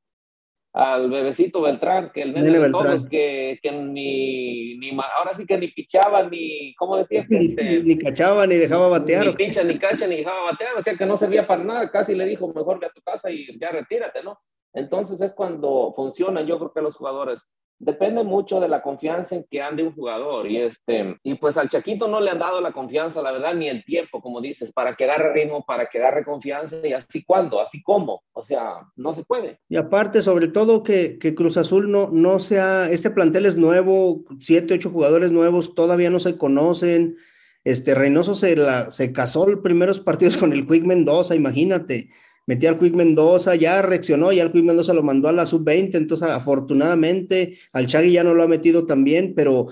[0.75, 5.57] al bebecito Beltrán, que el nene de todos, que, que ni, ni, ahora sí que
[5.57, 7.25] ni pichaba, ni, ¿cómo decía?
[7.31, 9.25] ni, este, ni, cachaba, ni dejaba batear.
[9.25, 12.17] Ni pincha, ni cacha, ni dejaba batear, o sea que no servía para nada, casi
[12.17, 14.41] le dijo, mejor ve a tu casa y ya retírate, ¿no?
[14.73, 17.39] Entonces es cuando funcionan, yo creo que los jugadores
[17.79, 21.69] depende mucho de la confianza en que ande un jugador y este y pues al
[21.69, 24.95] Chaquito no le han dado la confianza la verdad ni el tiempo como dices para
[24.95, 29.15] que agarre ritmo para que agarre confianza y así cuándo así cómo o sea no
[29.15, 29.59] se puede.
[29.69, 34.25] Y aparte sobre todo que, que Cruz Azul no no sea este plantel es nuevo
[34.41, 37.17] siete ocho jugadores nuevos todavía no se conocen.
[37.65, 42.09] Este Reynoso se la se casó los primeros partidos con el Quick Mendoza imagínate
[42.47, 45.95] metía al Quick Mendoza, ya reaccionó, ya el Quick Mendoza lo mandó a la sub-20,
[45.95, 49.69] entonces afortunadamente al Chagui ya no lo ha metido también, pero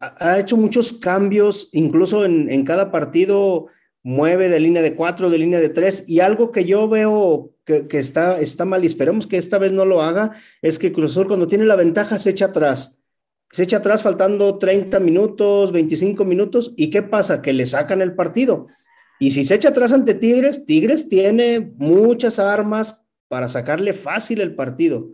[0.00, 3.66] ha, hecho muchos cambios, incluso en, cada partido
[4.02, 7.86] mueve de línea de cuatro, de línea de tres, y algo que yo veo que,
[7.92, 11.46] está, mal y esperemos que esta vez no lo haga, es que Cruz Azul cuando
[11.46, 12.98] tiene la ventaja se echa atrás.
[13.52, 17.42] Se echa atrás faltando 30 minutos, 25 minutos, ¿y qué pasa?
[17.42, 18.66] Que le sacan el partido.
[19.22, 24.56] Y si se echa atrás ante Tigres, Tigres tiene muchas armas para sacarle fácil el
[24.56, 25.10] partido.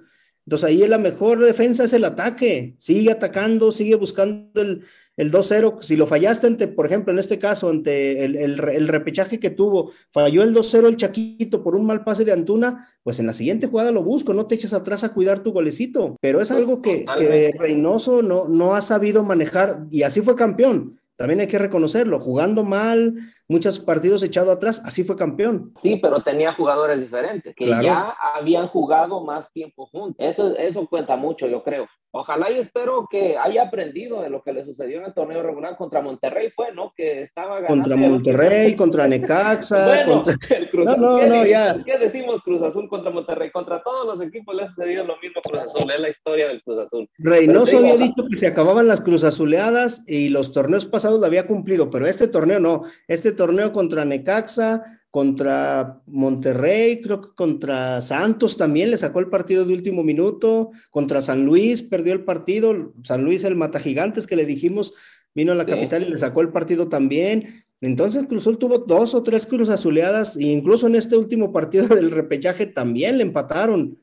[0.46, 2.74] Entonces ahí la mejor defensa es el ataque.
[2.78, 4.82] Sigue atacando, sigue buscando el,
[5.18, 5.82] el 2-0.
[5.82, 9.92] Si lo fallaste ante, por ejemplo, en este caso, ante el, el, repechaje que tuvo,
[10.10, 13.66] falló el 2-0 el Chaquito por un mal pase de Antuna, pues en la siguiente
[13.66, 16.16] jugada lo busco, no te eches atrás a cuidar tu golecito.
[16.22, 20.98] Pero es algo que, que Reynoso no, no ha sabido manejar y así fue campeón.
[21.16, 23.12] También hay que reconocerlo, jugando mal,
[23.48, 25.72] muchos partidos echado atrás, así fue campeón.
[25.76, 30.16] Sí, pero tenía jugadores diferentes, que ya habían jugado más tiempo juntos.
[30.18, 31.86] Eso, eso cuenta mucho, yo creo.
[32.10, 35.76] Ojalá y espero que haya aprendido de lo que le sucedió en el torneo regular
[35.76, 36.92] contra Monterrey, fue, ¿no?
[36.96, 37.68] Que estaba ganando.
[37.68, 40.04] Contra Monterrey, contra Necaxa.
[40.08, 40.36] contra...
[40.56, 41.76] el Cruz no, no, no, ya.
[41.84, 43.50] ¿Qué decimos Cruz Azul contra Monterrey?
[43.50, 46.62] Contra todos los equipos le ha sucedido lo mismo Cruz Azul, es la historia del
[46.62, 47.08] Cruz Azul.
[47.18, 51.46] Reynoso había dicho que se acababan las Cruz Azuleadas y los torneos pasados lo había
[51.46, 52.82] cumplido, pero este torneo no.
[53.06, 59.64] Este torneo contra Necaxa, contra Monterrey, creo que contra Santos también le sacó el partido
[59.64, 64.36] de último minuto, contra San Luis perdió el partido, San Luis el mata gigantes que
[64.36, 64.92] le dijimos
[65.34, 67.64] vino a la capital y le sacó el partido también.
[67.80, 72.10] Entonces Cruzul tuvo dos o tres cruz azuleadas e incluso en este último partido del
[72.10, 73.98] repechaje también le empataron.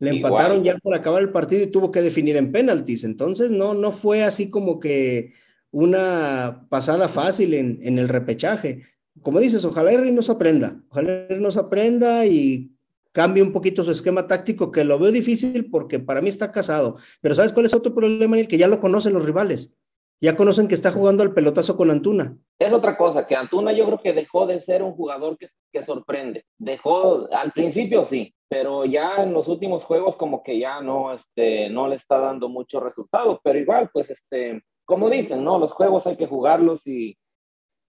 [0.00, 3.04] Le empataron ya para acabar el partido y tuvo que definir en penaltis.
[3.04, 5.32] Entonces no, no fue así como que
[5.70, 8.82] una pasada fácil en, en el repechaje
[9.20, 12.72] como dices, ojalá nos aprenda, ojalá nos aprenda y
[13.12, 16.96] cambie un poquito su esquema táctico, que lo veo difícil porque para mí está casado.
[17.20, 18.36] Pero ¿sabes cuál es otro problema?
[18.36, 19.76] En el que ya lo conocen los rivales.
[20.20, 22.36] Ya conocen que está jugando al pelotazo con Antuna.
[22.58, 25.84] Es otra cosa, que Antuna yo creo que dejó de ser un jugador que, que
[25.84, 26.44] sorprende.
[26.58, 31.68] Dejó, al principio sí, pero ya en los últimos juegos como que ya no, este,
[31.70, 33.40] no le está dando muchos resultados.
[33.42, 35.58] Pero igual, pues, este, como dicen, ¿no?
[35.58, 37.16] Los juegos hay que jugarlos y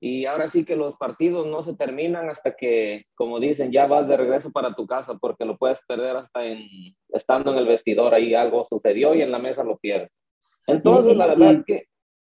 [0.05, 4.05] y ahora sí que los partidos no se terminan hasta que, como dicen, ya vas
[4.05, 6.67] de regreso para tu casa porque lo puedes perder hasta en,
[7.07, 10.11] estando en el vestidor, ahí algo sucedió y en la mesa lo pierdes.
[10.67, 11.85] Entonces, la verdad que...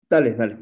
[0.10, 0.58] Dale, dale.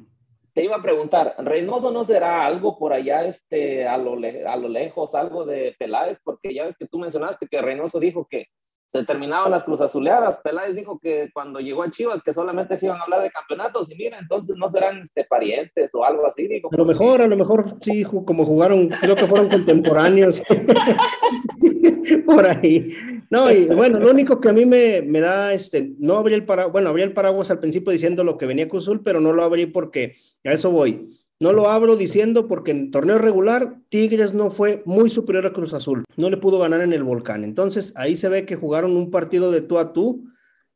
[0.54, 4.70] Te iba a preguntar, ¿Reynoso no será algo por allá este, a, lo, a lo
[4.70, 6.20] lejos, algo de Peláez?
[6.24, 8.46] Porque ya ves que tú mencionaste que Reynoso dijo que
[8.91, 10.39] se terminaban las cruzazuleadas.
[10.43, 13.89] Peláez dijo que cuando llegó a Chivas que solamente se iban a hablar de campeonatos
[13.89, 16.47] y mira, entonces no serán este, parientes o algo así.
[16.47, 20.41] Digo, a lo mejor, a lo mejor sí, como jugaron, creo que fueron contemporáneos
[22.25, 22.93] por ahí.
[23.30, 26.45] No, y bueno, lo único que a mí me, me da, este, no abrí el
[26.45, 29.43] paraguas, bueno, abrí el paraguas al principio diciendo lo que venía Cruzul, pero no lo
[29.43, 31.08] abrí porque a eso voy
[31.41, 35.73] no lo abro diciendo porque en torneo regular Tigres no fue muy superior a Cruz
[35.73, 36.06] Azul.
[36.15, 37.43] No le pudo ganar en el volcán.
[37.43, 40.27] Entonces ahí se ve que jugaron un partido de tú a tú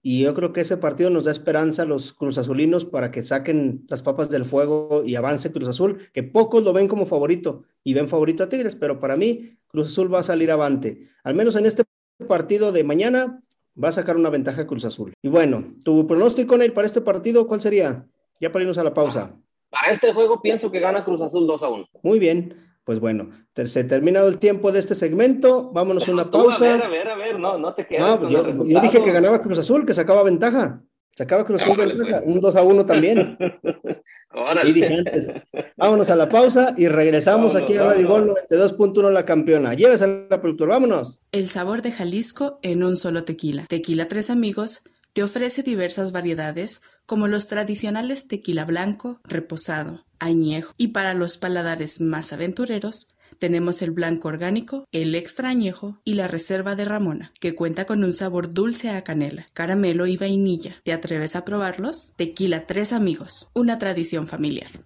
[0.01, 3.21] y yo creo que ese partido nos da esperanza a los Cruz Azulinos para que
[3.21, 7.63] saquen las papas del fuego y avance Cruz Azul, que pocos lo ven como favorito
[7.83, 11.09] y ven favorito a Tigres, pero para mí Cruz Azul va a salir avante.
[11.23, 11.83] Al menos en este
[12.27, 13.43] partido de mañana
[13.81, 15.13] va a sacar una ventaja Cruz Azul.
[15.21, 18.07] Y bueno, tu pronóstico, él para este partido, ¿cuál sería?
[18.39, 19.39] Ya para irnos a la pausa.
[19.77, 21.85] Para este juego pienso que gana Cruz Azul 2 a 1.
[22.01, 22.55] Muy bien.
[22.85, 23.31] Pues bueno,
[23.65, 25.71] se ha terminado el tiempo de este segmento.
[25.73, 26.75] Vámonos a una pausa.
[26.75, 28.05] A ver, a ver, a ver, no, no te quedes.
[28.05, 30.81] No, yo, yo, dije que ganaba Cruz Azul, que sacaba ventaja.
[31.15, 32.21] Sacaba Cruz Azul ventaja.
[32.23, 32.35] Pues.
[32.35, 33.37] Un 2 a 1 también.
[34.63, 35.31] y dije antes.
[35.75, 39.73] Vámonos a la pausa y regresamos aquí a Radio Gol 92.1 La Campeona.
[39.73, 41.21] Llévese a la productora, vámonos.
[41.31, 43.65] El sabor de Jalisco en un solo tequila.
[43.67, 44.83] Tequila Tres Amigos
[45.15, 52.01] te ofrece diversas variedades como los tradicionales tequila blanco, reposado, añejo y para los paladares
[52.01, 53.07] más aventureros
[53.39, 58.03] tenemos el blanco orgánico, el extra añejo y la reserva de Ramona, que cuenta con
[58.03, 60.81] un sabor dulce a canela, caramelo y vainilla.
[60.83, 62.11] ¿Te atreves a probarlos?
[62.17, 64.85] Tequila Tres Amigos, una tradición familiar.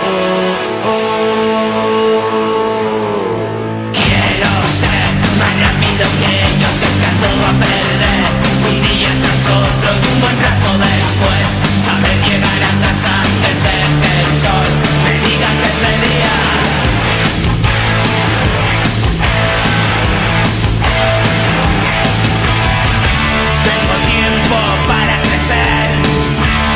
[9.21, 11.45] nosotros un buen rato después
[11.77, 14.69] Saber llegar a casa antes de que el sol
[15.03, 16.35] me diga que es de día
[23.69, 24.57] Tengo tiempo
[24.87, 25.87] para crecer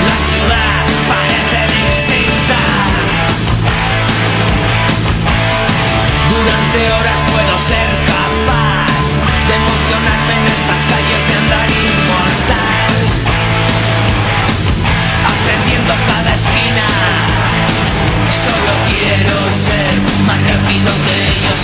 [0.09, 2.59] La ciudad parece distinta
[6.29, 7.94] Durante horas puedo ser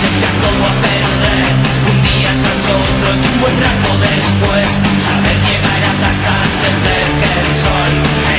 [0.02, 1.54] se echa todo a perder.
[1.90, 6.96] Un día tras otro y un buen rato después Saber llegar a casa antes de
[7.20, 8.31] que el sol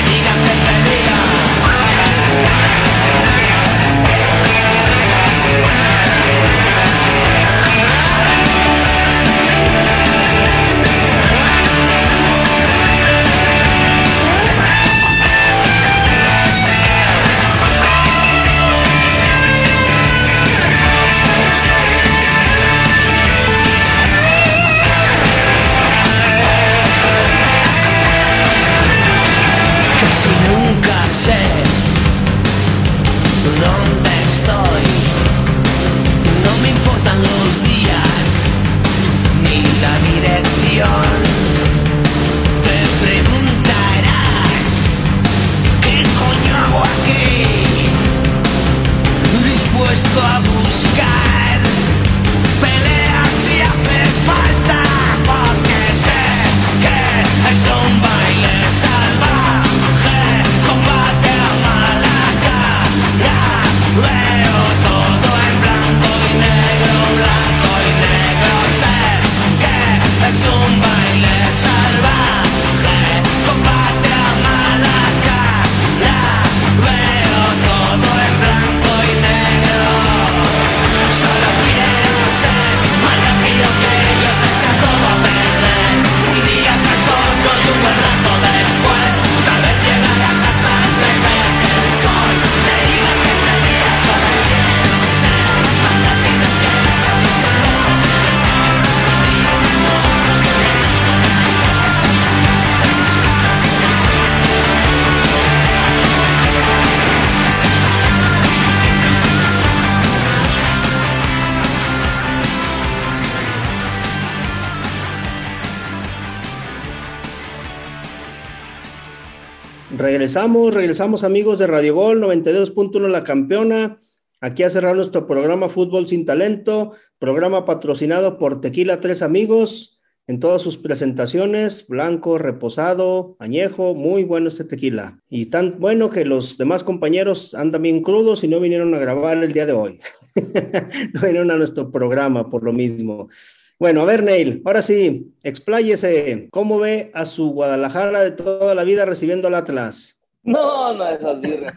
[120.34, 124.00] Regresamos, regresamos amigos de Radio Gol 92.1 La Campeona.
[124.42, 130.40] Aquí a cerrar nuestro programa Fútbol sin Talento, programa patrocinado por Tequila Tres Amigos en
[130.40, 135.20] todas sus presentaciones, blanco, reposado, añejo, muy bueno este tequila.
[135.30, 139.38] Y tan bueno que los demás compañeros andan bien crudos y no vinieron a grabar
[139.38, 140.00] el día de hoy.
[141.14, 143.30] no vinieron a nuestro programa por lo mismo.
[143.78, 146.48] Bueno, a ver, Neil, ahora sí, expláyese.
[146.50, 150.22] ¿Cómo ve a su Guadalajara de toda la vida recibiendo al Atlas?
[150.44, 151.76] No, no, esas birras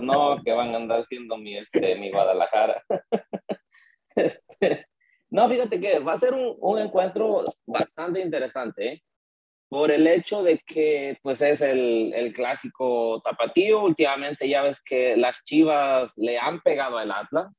[0.00, 2.82] no, que van a andar siendo mi, este, mi Guadalajara.
[4.16, 4.86] este,
[5.30, 9.02] no, fíjate que va a ser un, un encuentro bastante interesante, ¿eh?
[9.68, 13.82] por el hecho de que pues es el, el, clásico tapatío.
[13.82, 17.52] Últimamente ya ves que las Chivas le han pegado al Atlas.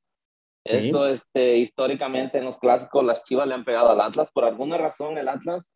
[0.65, 4.29] Eso, este, históricamente en los clásicos las Chivas le han pegado al Atlas.
[4.33, 5.67] Por alguna razón el Atlas,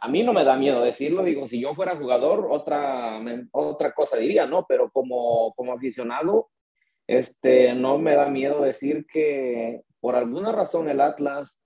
[0.00, 1.24] a mí no me da miedo decirlo.
[1.24, 3.20] Digo, si yo fuera jugador, otra,
[3.52, 4.64] otra cosa diría, ¿no?
[4.66, 6.48] Pero como, como aficionado,
[7.06, 11.58] este, no me da miedo decir que por alguna razón el Atlas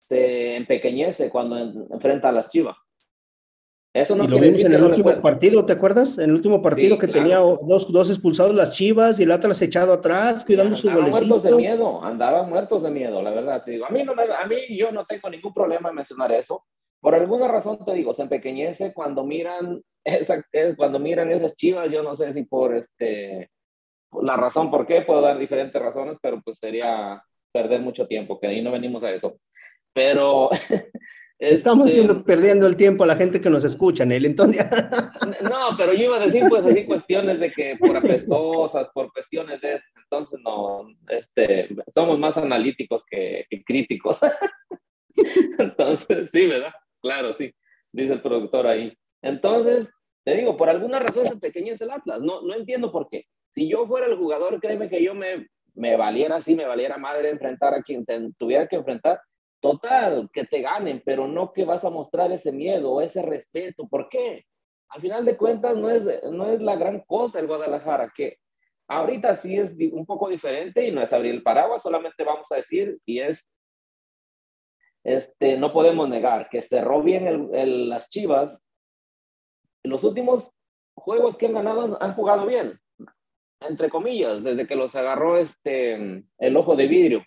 [0.00, 2.76] se empequeñece cuando enfrenta a las Chivas.
[3.92, 6.18] Eso no y lo vimos en el último partido, ¿te acuerdas?
[6.18, 9.92] En el último partido que tenía dos, dos, expulsados las Chivas y el Atlas echado
[9.92, 11.26] atrás, cuidando su golecito.
[11.26, 13.62] muertos de miedo, andaban muertos de miedo, la verdad.
[13.64, 16.32] Te digo, a mí, no me, a mí yo no tengo ningún problema en mencionar
[16.32, 16.64] eso.
[17.00, 20.44] Por alguna razón te digo, se empequeñece cuando miran, esa,
[20.76, 23.50] cuando miran esas Chivas, yo no sé si por este,
[24.22, 27.22] la razón por qué, puedo dar diferentes razones, pero pues sería
[27.52, 29.38] perder mucho tiempo, que ahí no venimos a eso.
[29.92, 30.50] Pero...
[31.40, 34.26] Estamos este, perdiendo el tiempo a la gente que nos escucha, Nelly.
[34.26, 34.66] Entonces...
[35.48, 39.60] no, pero yo iba a decir, pues, así cuestiones de que por apestosas, por cuestiones
[39.60, 39.80] de
[40.10, 44.18] entonces no, este, somos más analíticos que, críticos.
[45.58, 46.72] entonces, sí, ¿verdad?
[47.08, 47.52] Claro, sí,
[47.92, 48.96] dice el productor ahí.
[49.22, 49.90] Entonces,
[50.24, 52.20] te digo, por alguna razón se pequeñez el Atlas.
[52.20, 53.24] No, no entiendo por qué.
[53.50, 55.46] Si yo fuera el jugador, créeme que yo me
[55.78, 58.04] me valiera así, me valiera madre enfrentar a quien
[58.36, 59.20] tuviera que enfrentar,
[59.60, 63.86] total, que te ganen, pero no que vas a mostrar ese miedo o ese respeto.
[63.88, 64.44] ¿Por qué?
[64.88, 66.02] Al final de cuentas no es,
[66.32, 68.38] no es la gran cosa el Guadalajara, que
[68.88, 72.56] ahorita sí es un poco diferente y no es abrir el paraguas, solamente vamos a
[72.56, 73.46] decir, y es,
[75.16, 78.60] este, no podemos negar que cerró bien el, las Chivas.
[79.82, 80.48] los últimos
[80.94, 82.78] juegos que han ganado han jugado bien
[83.60, 87.24] entre comillas, desde que los agarró este, el ojo de vidrio.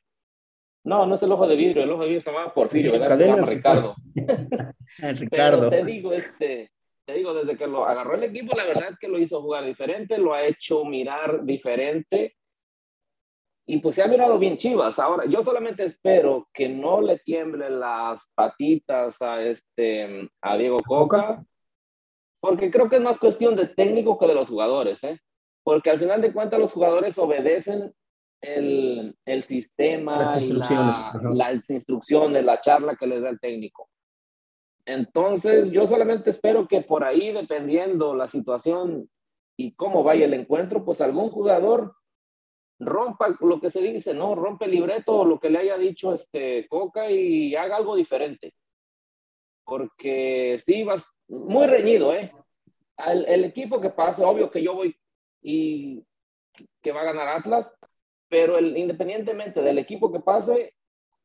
[0.83, 3.17] No, no es el ojo de vidrio, el ojo de vidrio se llama Porfirio, ¿verdad?
[3.17, 3.95] Se llama Ricardo.
[4.97, 5.69] Ricardo.
[5.69, 6.71] te digo, este,
[7.05, 9.65] te digo, desde que lo agarró el equipo, la verdad es que lo hizo jugar
[9.65, 12.35] diferente, lo ha hecho mirar diferente.
[13.65, 14.97] Y pues se ha mirado bien Chivas.
[14.99, 21.43] Ahora, yo solamente espero que no le tiemblen las patitas a, este, a Diego Coca,
[22.39, 25.19] porque creo que es más cuestión de técnico que de los jugadores, ¿eh?
[25.63, 27.93] porque al final de cuentas los jugadores obedecen
[28.41, 33.87] el, el sistema, las instrucciones, la, las instrucciones, la charla que les da el técnico.
[34.85, 39.07] Entonces, yo solamente espero que por ahí, dependiendo la situación
[39.55, 41.93] y cómo vaya el encuentro, pues algún jugador
[42.81, 44.35] rompa lo que se dice, ¿no?
[44.35, 48.53] Rompe el libreto o lo que le haya dicho este Coca y haga algo diferente.
[49.63, 52.31] Porque sí, va muy reñido, ¿eh?
[52.97, 54.95] El, el equipo que pase, obvio que yo voy
[55.41, 56.03] y
[56.81, 57.67] que va a ganar Atlas,
[58.27, 60.75] pero el, independientemente del equipo que pase,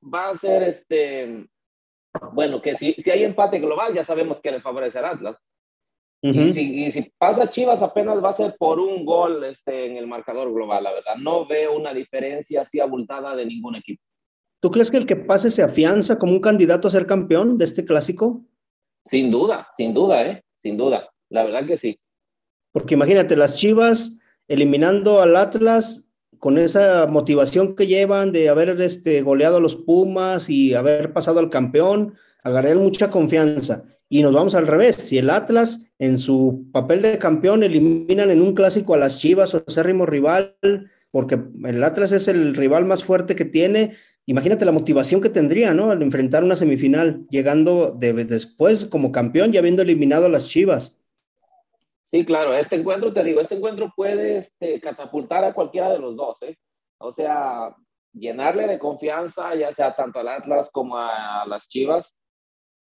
[0.02, 1.46] va a ser este,
[2.32, 4.98] bueno, que si, si hay empate global, ya sabemos que le favorece
[6.30, 6.46] al Atlas.
[6.48, 9.96] y, si, y, si, pasa Chivas, apenas va a ser por un gol este, en
[9.96, 11.16] el marcador global, la verdad.
[11.16, 14.02] No veo una diferencia así abultada de ningún equipo.
[14.60, 17.64] ¿Tú crees que el que pase se afianza como un candidato a ser campeón de
[17.64, 18.42] este clásico?
[19.04, 20.42] Sin duda, sin duda, ¿eh?
[20.58, 21.08] Sin duda.
[21.28, 21.98] La verdad que sí.
[22.72, 24.18] Porque imagínate, las Chivas
[24.48, 30.50] eliminando al Atlas con esa motivación que llevan de haber este, goleado a los Pumas
[30.50, 33.84] y haber pasado al campeón, agarrarían mucha confianza.
[34.08, 34.96] Y nos vamos al revés.
[34.96, 39.54] Si el Atlas, en su papel de campeón, eliminan en un clásico a las Chivas
[39.54, 40.56] o acérrimo rival,
[41.10, 43.92] porque el Atlas es el rival más fuerte que tiene,
[44.26, 45.90] imagínate la motivación que tendría, ¿no?
[45.90, 51.00] Al enfrentar una semifinal, llegando después como campeón y habiendo eliminado a las Chivas.
[52.04, 56.16] Sí, claro, este encuentro, te digo, este encuentro puede este, catapultar a cualquiera de los
[56.16, 56.56] dos, ¿eh?
[56.98, 57.74] O sea,
[58.12, 62.14] llenarle de confianza, ya sea tanto al Atlas como a las Chivas,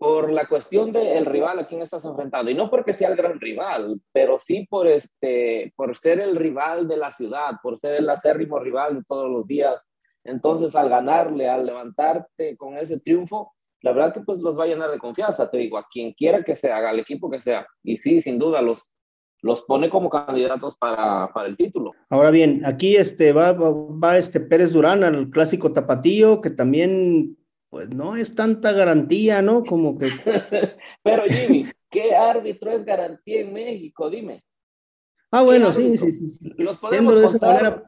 [0.01, 2.51] por la cuestión del rival a quien estás enfrentando.
[2.51, 6.88] Y no porque sea el gran rival, pero sí por, este, por ser el rival
[6.88, 9.78] de la ciudad, por ser el acérrimo rival de todos los días.
[10.24, 14.68] Entonces, al ganarle, al levantarte con ese triunfo, la verdad que pues los va a
[14.68, 17.66] llenar de confianza, te digo, a quien quiera que sea, al equipo que sea.
[17.82, 18.82] Y sí, sin duda, los
[19.42, 21.92] los pone como candidatos para, para el título.
[22.11, 27.38] Ahora bien, aquí este, va, va, va, este Pérez Durán al clásico tapatío, que también
[27.70, 29.62] pues no es tanta garantía, ¿no?
[29.64, 30.10] Como que...
[31.02, 34.10] Pero Jimmy, ¿qué árbitro es garantía en México?
[34.10, 34.42] Dime.
[35.30, 37.84] Ah, bueno, sí, sí, sí, Los podemos de esa manera...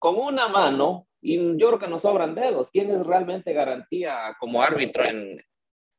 [0.00, 2.68] con una mano y yo creo que nos sobran dedos.
[2.72, 5.40] ¿Quién es realmente garantía como árbitro en,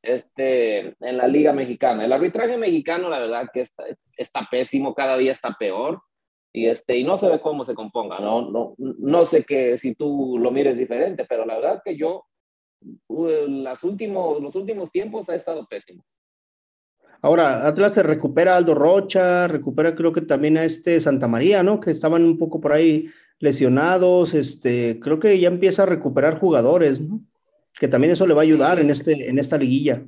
[0.01, 2.03] este, en la Liga Mexicana?
[2.03, 3.85] El arbitraje mexicano, la verdad que está,
[4.17, 6.01] está pésimo, cada día está peor
[6.53, 9.95] y este y no se ve cómo se componga no no no sé que si
[9.95, 12.25] tú lo mires diferente pero la verdad que yo
[13.09, 16.03] las últimos, los últimos tiempos ha estado pésimo.
[17.23, 21.79] Ahora, Atlas se recupera Aldo Rocha, recupera creo que también a este Santa María, ¿no?
[21.79, 23.07] Que estaban un poco por ahí
[23.39, 27.21] lesionados, este, creo que ya empieza a recuperar jugadores, ¿no?
[27.79, 30.03] Que también eso le va a ayudar en, este, en esta liguilla.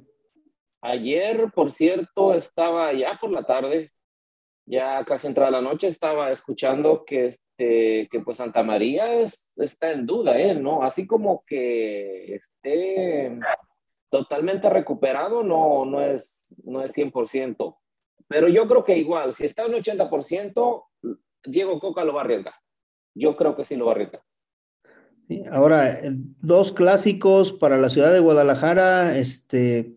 [0.81, 3.91] Ayer, por cierto, estaba ya por la tarde,
[4.65, 9.21] ya casi entrada la noche, estaba escuchando que, este, que pues Santa María
[9.55, 10.55] está en duda, ¿eh?
[10.55, 10.83] ¿no?
[10.83, 13.39] Así como que esté
[14.09, 17.77] totalmente recuperado, no, no, es, no es 100%.
[18.27, 20.83] Pero yo creo que igual, si está en 80%,
[21.45, 22.53] Diego Coca lo va a arriesgar.
[23.15, 24.21] Yo creo que sí lo va a arriesgar.
[25.51, 25.99] Ahora,
[26.41, 29.95] dos clásicos para la ciudad de Guadalajara, este,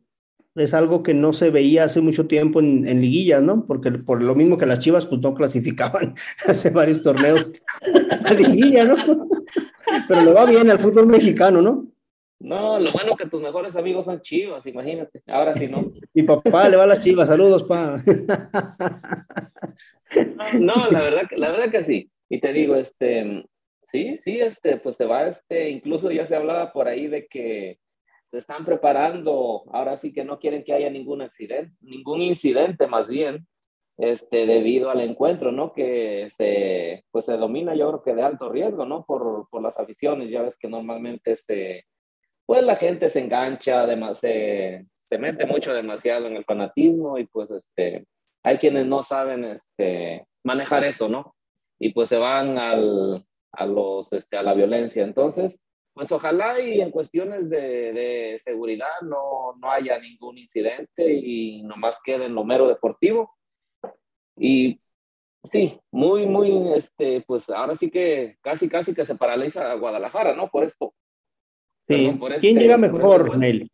[0.56, 3.66] es algo que no se veía hace mucho tiempo en, en, liguillas, ¿no?
[3.66, 6.14] Porque por lo mismo que las Chivas, pues no clasificaban
[6.46, 7.52] hace varios torneos
[8.24, 8.96] a liguilla, ¿no?
[10.08, 11.86] Pero le va bien al fútbol mexicano, ¿no?
[12.38, 15.22] No, lo bueno que tus mejores amigos son Chivas, imagínate.
[15.26, 15.92] Ahora sí no.
[16.14, 18.02] Mi papá le va a las Chivas, saludos, pa.
[20.58, 22.10] no, la verdad, la verdad que sí.
[22.28, 23.46] Y te digo, este,
[23.84, 27.78] sí, sí, este, pues se va, este, incluso ya se hablaba por ahí de que
[28.30, 33.06] se están preparando, ahora sí que no quieren que haya ningún accidente, ningún incidente más
[33.06, 33.46] bien,
[33.98, 35.72] este, debido al encuentro, ¿no?
[35.72, 39.04] Que se, pues se domina, yo creo que de alto riesgo, ¿no?
[39.04, 41.84] Por, por las aficiones, ya ves que normalmente se,
[42.44, 43.86] pues la gente se engancha,
[44.18, 48.06] se, se mete mucho demasiado en el fanatismo y pues este,
[48.42, 51.34] hay quienes no saben este, manejar eso, ¿no?
[51.78, 55.02] Y pues se van al, a, los, este, a la violencia.
[55.02, 55.58] Entonces,
[55.96, 61.96] pues ojalá y en cuestiones de, de seguridad no, no, haya ningún incidente y nomás
[62.04, 63.34] quede en lo mero deportivo.
[64.36, 64.78] Y
[65.42, 70.50] sí, muy, muy, este, pues ahora sí que casi, casi que se paraliza Guadalajara, ¿no?
[70.50, 70.92] Por esto.
[71.88, 71.96] Sí.
[71.96, 73.70] Perdón, por este, ¿Quién llega mejor, Nel?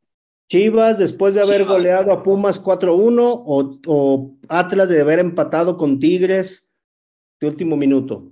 [0.48, 1.72] Chivas después de haber Chivas.
[1.72, 6.72] goleado a Pumas 4-1 o, o Atlas de haber empatado con Tigres
[7.40, 8.30] de último minuto.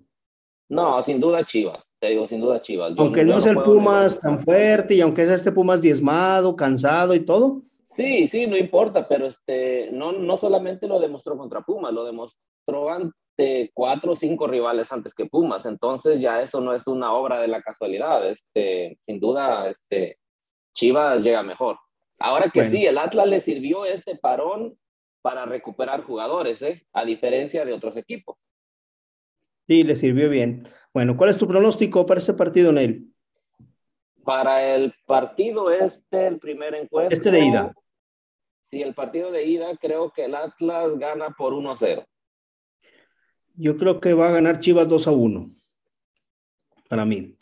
[0.69, 2.95] No, sin duda Chivas te digo, sin duda Chivas.
[2.97, 6.57] Yo aunque no, no es el Pumas tan fuerte y aunque es este Pumas diezmado,
[6.57, 7.63] cansado y todo.
[7.91, 12.89] Sí, sí, no importa, pero este, no, no solamente lo demostró contra Pumas, lo demostró
[12.89, 17.41] ante cuatro o cinco rivales antes que Pumas, entonces ya eso no es una obra
[17.41, 20.19] de la casualidad, este, sin duda, este,
[20.75, 21.79] Chivas llega mejor.
[22.19, 22.71] Ahora que bueno.
[22.71, 24.79] sí, el Atlas le sirvió este parón
[25.21, 26.87] para recuperar jugadores, ¿eh?
[26.93, 28.37] a diferencia de otros equipos.
[29.71, 30.67] Sí, le sirvió bien.
[30.93, 33.15] Bueno, ¿cuál es tu pronóstico para este partido, Neil?
[34.25, 37.17] Para el partido este, el primer encuentro.
[37.17, 37.73] Este de ida.
[38.65, 42.05] Sí, el partido de ida, creo que el Atlas gana por 1-0.
[43.55, 45.51] Yo creo que va a ganar Chivas 2 a 1.
[46.89, 47.37] Para mí.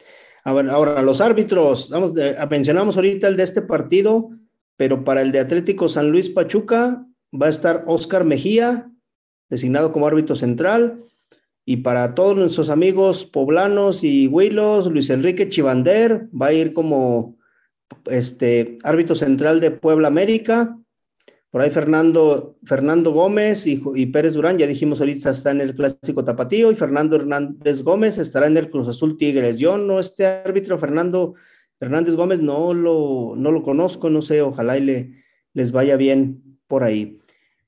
[0.45, 2.13] Ahora, ahora los árbitros, vamos,
[2.51, 4.29] mencionamos ahorita el de este partido,
[4.77, 8.91] pero para el de Atlético San Luis Pachuca va a estar Oscar Mejía,
[9.49, 11.07] designado como árbitro central.
[11.71, 17.37] Y para todos nuestros amigos poblanos y huilos, Luis Enrique Chivander va a ir como
[18.07, 20.79] este árbitro central de Puebla América.
[21.51, 25.75] Por ahí Fernando, Fernando Gómez y, y, Pérez Durán, ya dijimos ahorita está en el
[25.75, 29.59] Clásico Tapatío, y Fernando Hernández Gómez estará en el Cruz Azul Tigres.
[29.59, 31.35] Yo no, este árbitro, Fernando
[31.81, 35.13] Hernández Gómez, no lo, no lo conozco, no sé, ojalá y le,
[35.53, 37.19] les vaya bien por ahí.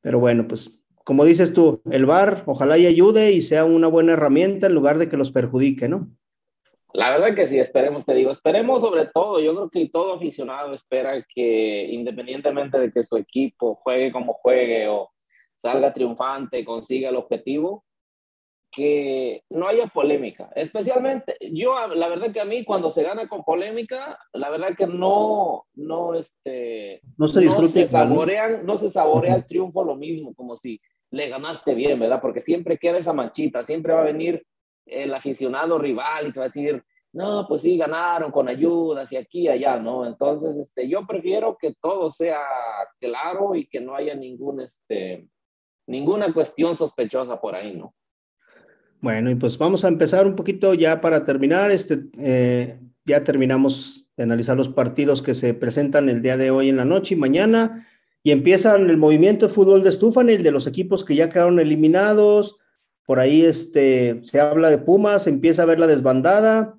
[0.00, 4.12] Pero bueno, pues como dices tú, el VAR ojalá y ayude y sea una buena
[4.12, 6.08] herramienta en lugar de que los perjudique, ¿no?
[6.92, 10.74] La verdad que sí, esperemos, te digo, esperemos sobre todo, yo creo que todo aficionado
[10.74, 15.10] espera que independientemente de que su equipo juegue como juegue o
[15.56, 17.84] salga triunfante, consiga el objetivo,
[18.72, 20.50] que no haya polémica.
[20.54, 24.86] Especialmente, yo, la verdad que a mí cuando se gana con polémica, la verdad que
[24.86, 27.44] no, no, este, no se.
[27.46, 31.98] No se saborean, no se saborea el triunfo lo mismo, como si le ganaste bien,
[31.98, 32.20] ¿verdad?
[32.20, 34.44] Porque siempre queda esa manchita, siempre va a venir
[34.86, 39.16] el aficionado rival y te va a decir, no, pues sí, ganaron con ayudas y
[39.16, 40.06] aquí y allá, ¿no?
[40.06, 42.40] Entonces, este, yo prefiero que todo sea
[43.00, 45.28] claro y que no haya ningún, este,
[45.88, 47.94] ninguna cuestión sospechosa por ahí, ¿no?
[49.00, 51.70] Bueno, y pues vamos a empezar un poquito ya para terminar.
[51.70, 56.68] Este, eh, ya terminamos de analizar los partidos que se presentan el día de hoy
[56.68, 57.86] en la noche y mañana.
[58.22, 61.58] Y empiezan el movimiento de fútbol de estufa, el de los equipos que ya quedaron
[61.58, 62.58] eliminados.
[63.06, 66.76] Por ahí este, se habla de Pumas, empieza a ver la desbandada.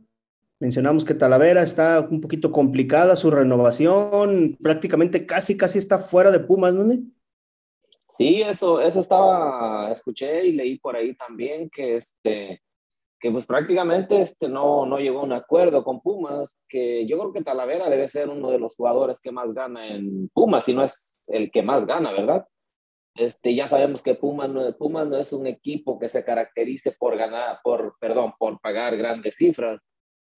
[0.60, 6.40] Mencionamos que Talavera está un poquito complicada su renovación, prácticamente casi, casi está fuera de
[6.40, 6.86] Pumas, ¿no?
[8.22, 12.62] Sí, eso, eso estaba, escuché y leí por ahí también que este,
[13.20, 17.34] que pues prácticamente este no, no llegó a un acuerdo con Pumas, que yo creo
[17.34, 20.84] que Talavera debe ser uno de los jugadores que más gana en Pumas, si no
[20.84, 20.94] es
[21.26, 22.46] el que más gana, ¿verdad?
[23.16, 27.18] Este, ya sabemos que Pumas no, Pumas no es un equipo que se caracterice por
[27.18, 29.82] ganar, por, perdón, por pagar grandes cifras.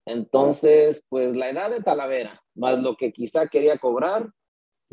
[0.05, 4.29] Entonces, pues la edad de Talavera, más lo que quizá quería cobrar,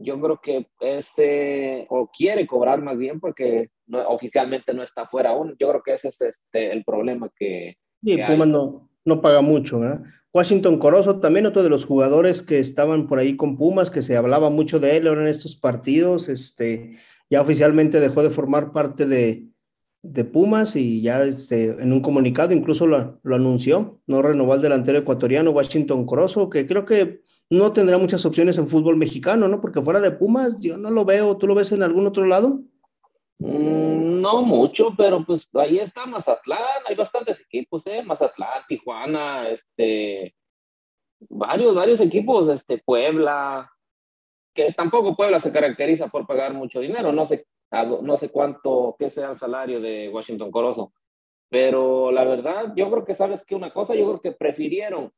[0.02, 3.68] yo creo que ese, o quiere cobrar más bien porque
[4.08, 5.56] oficialmente no está fuera aún.
[5.58, 7.76] Yo creo que ese es este, el problema que...
[8.02, 10.02] Sí, Pumas no, no paga mucho, ¿verdad?
[10.32, 14.16] Washington Corozo, también otro de los jugadores que estaban por ahí con Pumas, que se
[14.16, 16.96] hablaba mucho de él ahora en estos partidos, este,
[17.28, 19.48] ya oficialmente dejó de formar parte de,
[20.02, 24.62] de Pumas y ya este, en un comunicado incluso lo, lo, anunció, no renovó al
[24.62, 29.60] delantero ecuatoriano Washington Corozo, que creo que no tendrá muchas opciones en fútbol mexicano, ¿no?
[29.60, 32.60] Porque fuera de Pumas yo no lo veo, ¿tú lo ves en algún otro lado?
[33.38, 38.02] Mm, no mucho, pero pues ahí está Mazatlán, hay bastantes equipos, ¿eh?
[38.02, 40.34] Mazatlán, Tijuana, este,
[41.28, 43.70] varios, varios equipos, este, Puebla,
[44.54, 47.46] que tampoco Puebla se caracteriza por pagar mucho dinero, no sé
[48.02, 50.92] no sé cuánto, qué sea el salario de Washington Corozo.
[51.48, 55.12] Pero la verdad, yo creo que sabes que una cosa, yo creo que prefirieron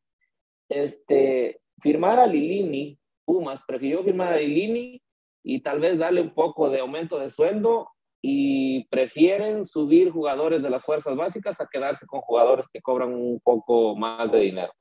[0.69, 5.01] este, firmar a Lilini, Pumas, prefirió firmar a Lilini
[5.45, 7.89] y tal vez darle un poco de aumento de sueldo
[8.21, 13.41] y prefieren subir jugadores de las fuerzas básicas a quedarse con jugadores que cobran un
[13.41, 14.73] poco más de dinero.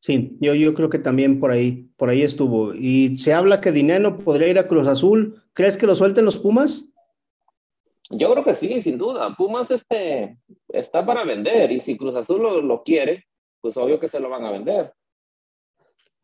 [0.00, 2.72] Sí, yo, yo creo que también por ahí, por ahí estuvo.
[2.72, 5.42] Y se habla que Dineno podría ir a Cruz Azul.
[5.54, 6.92] ¿Crees que lo suelten los Pumas?
[8.10, 9.34] Yo creo que sí, sin duda.
[9.36, 13.24] Pumas este, está para vender y si Cruz Azul lo, quiere,
[13.60, 14.92] pues obvio que se lo van a vender.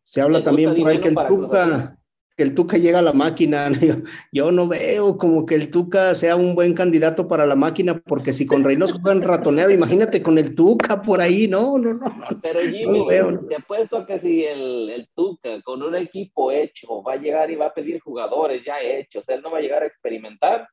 [0.05, 1.97] Se habla también por ahí que el Tuca,
[2.37, 3.71] que el Tuca llega a la máquina.
[4.31, 8.31] Yo, no veo como que el Tuca sea un buen candidato para la máquina, porque
[8.31, 12.05] si con Reynoso juegan ratonero, imagínate con el Tuca por ahí, no, no, no.
[12.39, 13.03] Pero Jimmy,
[13.49, 17.55] te apuesto que si el, el, Tuca con un equipo hecho va a llegar y
[17.55, 20.67] va a pedir jugadores ya hechos, él no va a llegar a experimentar,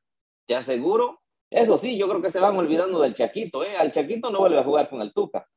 [0.45, 1.21] te aseguro.
[1.49, 3.75] Eso sí, yo creo que se van olvidando del Chaquito, ¿eh?
[3.77, 5.47] Al Chaquito no vuelve a jugar con el Tuca.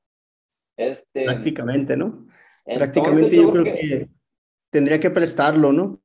[0.78, 2.26] Este, Prácticamente, ¿no?
[2.66, 4.08] Prácticamente yo, creo, que
[4.70, 6.00] tendría que prestarlo, ¿no?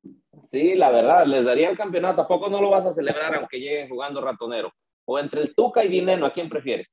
[0.52, 2.22] Sí, la verdad, les daría el campeonato.
[2.22, 4.72] ¿A poco no lo vas a celebrar aunque lleguen jugando ratonero?
[5.06, 6.88] O entre el Tuca y Dineno, ¿a quién prefieres?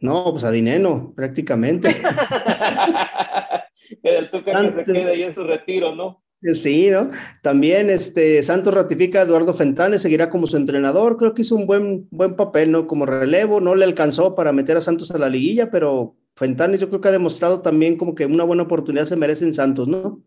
[0.00, 1.88] No, pues a Dineno, prácticamente.
[4.02, 6.22] el Tuca que se quede ahí en su retiro, ¿no?
[6.52, 7.10] Sí, ¿no?
[7.40, 11.16] También este Santos ratifica a Eduardo Fentanes, seguirá como su entrenador.
[11.16, 12.88] Creo que hizo un buen, buen papel, ¿no?
[12.88, 16.88] Como relevo, no le alcanzó para meter a Santos a la liguilla, pero Fentanes yo
[16.88, 20.22] creo que ha demostrado también como que una buena oportunidad se merece en Santos, ¿no?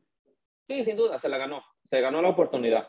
[0.67, 1.63] Sí, sin duda, se la ganó.
[1.89, 2.87] Se ganó la oportunidad.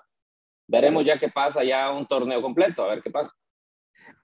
[0.69, 3.33] Veremos ya qué pasa, ya un torneo completo, a ver qué pasa.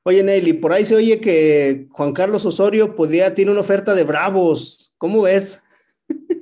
[0.04, 4.04] Oye, Nelly, por ahí se oye que Juan Carlos Osorio podía, tiene una oferta de
[4.04, 4.92] Bravos.
[4.98, 5.62] ¿Cómo ves?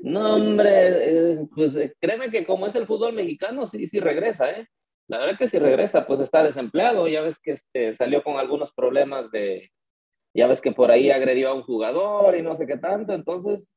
[0.02, 4.50] No, hombre, eh, pues eh, créeme que como es el fútbol mexicano, sí, sí regresa,
[4.50, 4.66] ¿eh?
[5.08, 7.08] La verdad que si regresa, pues está desempleado.
[7.08, 9.70] Ya ves que este, salió con algunos problemas de,
[10.34, 13.12] ya ves que por ahí agredió a un jugador y no sé qué tanto.
[13.12, 13.72] Entonces,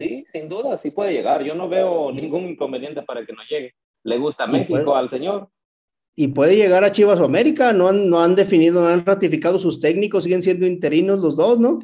[0.00, 1.44] Sí, sin duda, sí puede llegar.
[1.44, 3.74] Yo no veo ningún inconveniente para que no llegue.
[4.02, 5.50] Le gusta México al señor.
[6.16, 9.58] Y puede llegar a Chivas o América, no han, no han definido, no han ratificado
[9.58, 11.80] sus técnicos, siguen siendo interinos los dos, ¿no?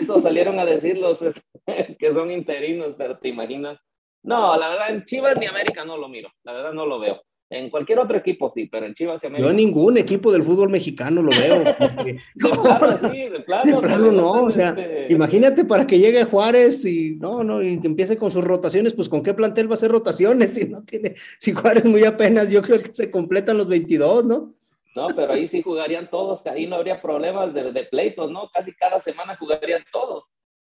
[0.00, 1.18] Eso salieron a decirlos
[1.98, 3.78] que son interinos, pero te imaginas.
[4.22, 7.22] No, la verdad, en Chivas ni América no lo miro, la verdad no lo veo.
[7.50, 10.68] En cualquier otro equipo sí, pero en Chivas y Yo en ningún equipo del fútbol
[10.68, 11.64] mexicano lo veo.
[12.34, 14.12] no, claro, sí, de plano.
[14.12, 14.76] no, o sea,
[15.08, 19.08] imagínate para que llegue Juárez y no, no, y que empiece con sus rotaciones, pues
[19.08, 22.60] con qué plantel va a hacer rotaciones si no tiene, si Juárez muy apenas, yo
[22.60, 24.54] creo que se completan los 22, ¿no?
[24.94, 28.50] No, pero ahí sí jugarían todos, ahí no habría problemas de, de pleitos, ¿no?
[28.52, 30.24] Casi cada semana jugarían todos.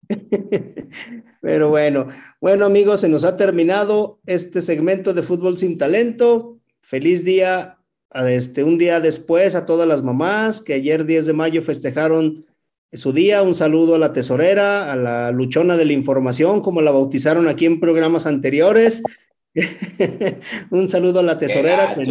[1.42, 2.08] Pero bueno,
[2.42, 6.60] bueno amigos, se nos ha terminado este segmento de Fútbol sin Talento
[6.94, 7.80] feliz día,
[8.14, 12.46] este, un día después a todas las mamás que ayer 10 de mayo festejaron
[12.92, 13.42] su día.
[13.42, 17.66] Un saludo a la tesorera, a la luchona de la información, como la bautizaron aquí
[17.66, 19.02] en programas anteriores.
[20.70, 22.06] un saludo a la tesorera que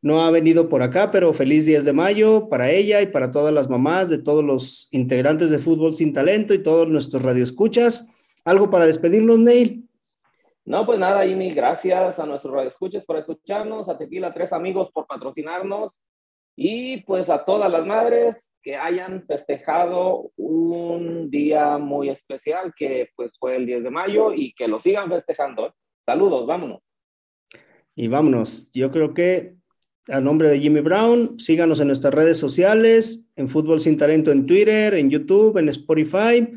[0.00, 3.52] no ha venido por acá, pero feliz 10 de mayo para ella y para todas
[3.52, 8.06] las mamás de todos los integrantes de Fútbol Sin Talento y todos nuestros radioescuchas.
[8.44, 9.83] ¿Algo para despedirnos, Neil?
[10.66, 15.06] No, pues nada, Jimmy, gracias a nuestros radioescuchas por escucharnos, a Tequila Tres Amigos por
[15.06, 15.92] patrocinarnos
[16.56, 23.32] y pues a todas las madres que hayan festejado un día muy especial que pues
[23.38, 25.74] fue el 10 de mayo y que lo sigan festejando.
[26.06, 26.80] Saludos, vámonos.
[27.94, 28.70] Y vámonos.
[28.72, 29.56] Yo creo que
[30.08, 34.46] a nombre de Jimmy Brown, síganos en nuestras redes sociales, en Fútbol Sin Talento en
[34.46, 36.48] Twitter, en YouTube, en Spotify.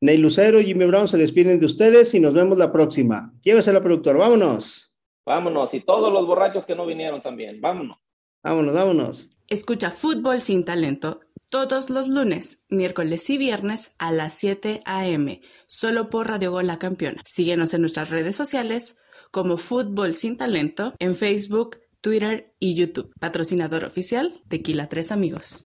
[0.00, 3.32] Ney Lucero y Jimmy Brown se despiden de ustedes y nos vemos la próxima.
[3.42, 4.94] Llévesela, productor, vámonos.
[5.26, 7.98] Vámonos, y todos los borrachos que no vinieron también, vámonos.
[8.42, 9.30] Vámonos, vámonos.
[9.48, 11.20] Escucha Fútbol Sin Talento
[11.54, 15.40] todos los lunes, miércoles y viernes a las 7 a.m.
[15.66, 17.22] solo por Radio Gol La Campeona.
[17.24, 18.98] Síguenos en nuestras redes sociales
[19.30, 23.12] como Fútbol Sin Talento en Facebook, Twitter y YouTube.
[23.20, 25.68] Patrocinador oficial Tequila Tres Amigos.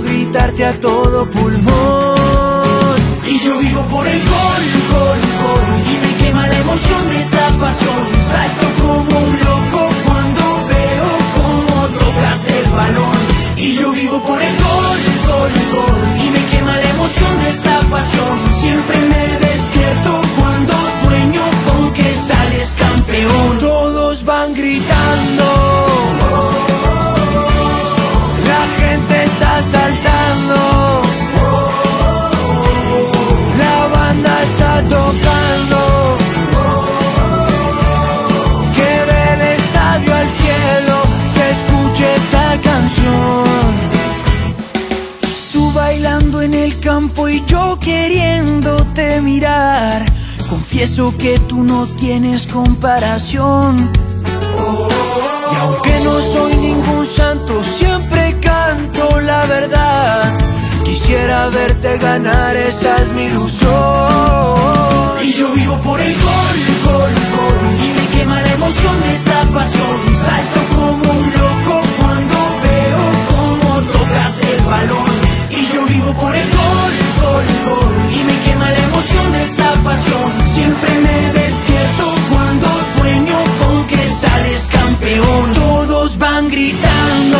[0.00, 2.96] Gritarte a todo pulmón.
[3.26, 5.66] Y yo vivo por el gol, gol, gol.
[5.90, 8.02] Y me quema la emoción de esta pasión.
[8.32, 10.42] Salto como un loco cuando
[10.72, 13.20] veo cómo tocas el balón.
[13.56, 16.24] Y yo vivo por el gol, gol, gol.
[16.24, 18.36] Y me quema la emoción de esta pasión.
[18.52, 20.27] Siempre me despierto
[47.48, 50.04] yo queriéndote mirar
[50.48, 53.90] Confieso que tú no tienes comparación
[55.52, 60.36] y aunque no soy ningún santo, siempre canto la verdad.
[60.84, 63.72] Quisiera verte ganar, esa es mi ilusión.
[65.22, 67.58] Y yo vivo por el gol, gol, gol.
[67.84, 70.16] Y me quema la emoción de esta pasión.
[70.16, 75.10] Salto como un loco cuando veo cómo tocas el balón.
[75.50, 76.92] Y yo vivo por el gol,
[78.12, 80.28] Y me quema la emoción de esta pasión.
[80.44, 82.66] Siempre me despierto cuando
[82.96, 85.52] sueño con que sales campeón.
[85.54, 87.38] Todos van gritando.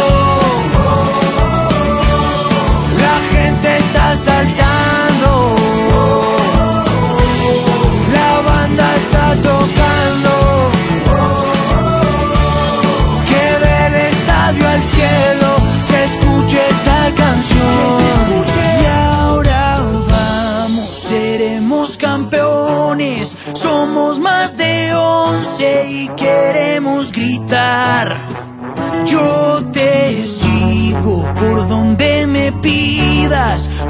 [3.04, 5.07] La gente está saltando.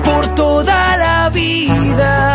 [0.05, 2.28] Por toda la vida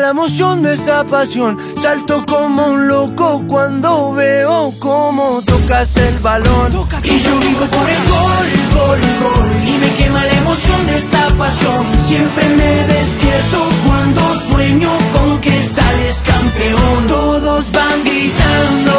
[0.00, 1.56] La emoción de esta pasión.
[1.80, 6.72] Salto como un loco cuando veo cómo tocas el balón.
[7.04, 9.68] Y yo vivo por el gol, gol, gol.
[9.68, 11.86] Y me quema la emoción de esta pasión.
[12.00, 14.20] Siempre me despierto cuando
[14.50, 17.06] sueño con que sales campeón.
[17.06, 18.92] Todos van gritando.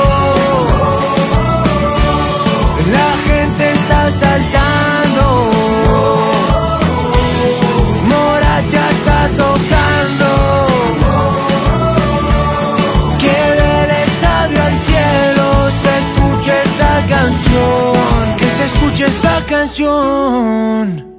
[2.89, 4.75] La gente está saltando.
[18.37, 21.14] Que se escuche esta canción.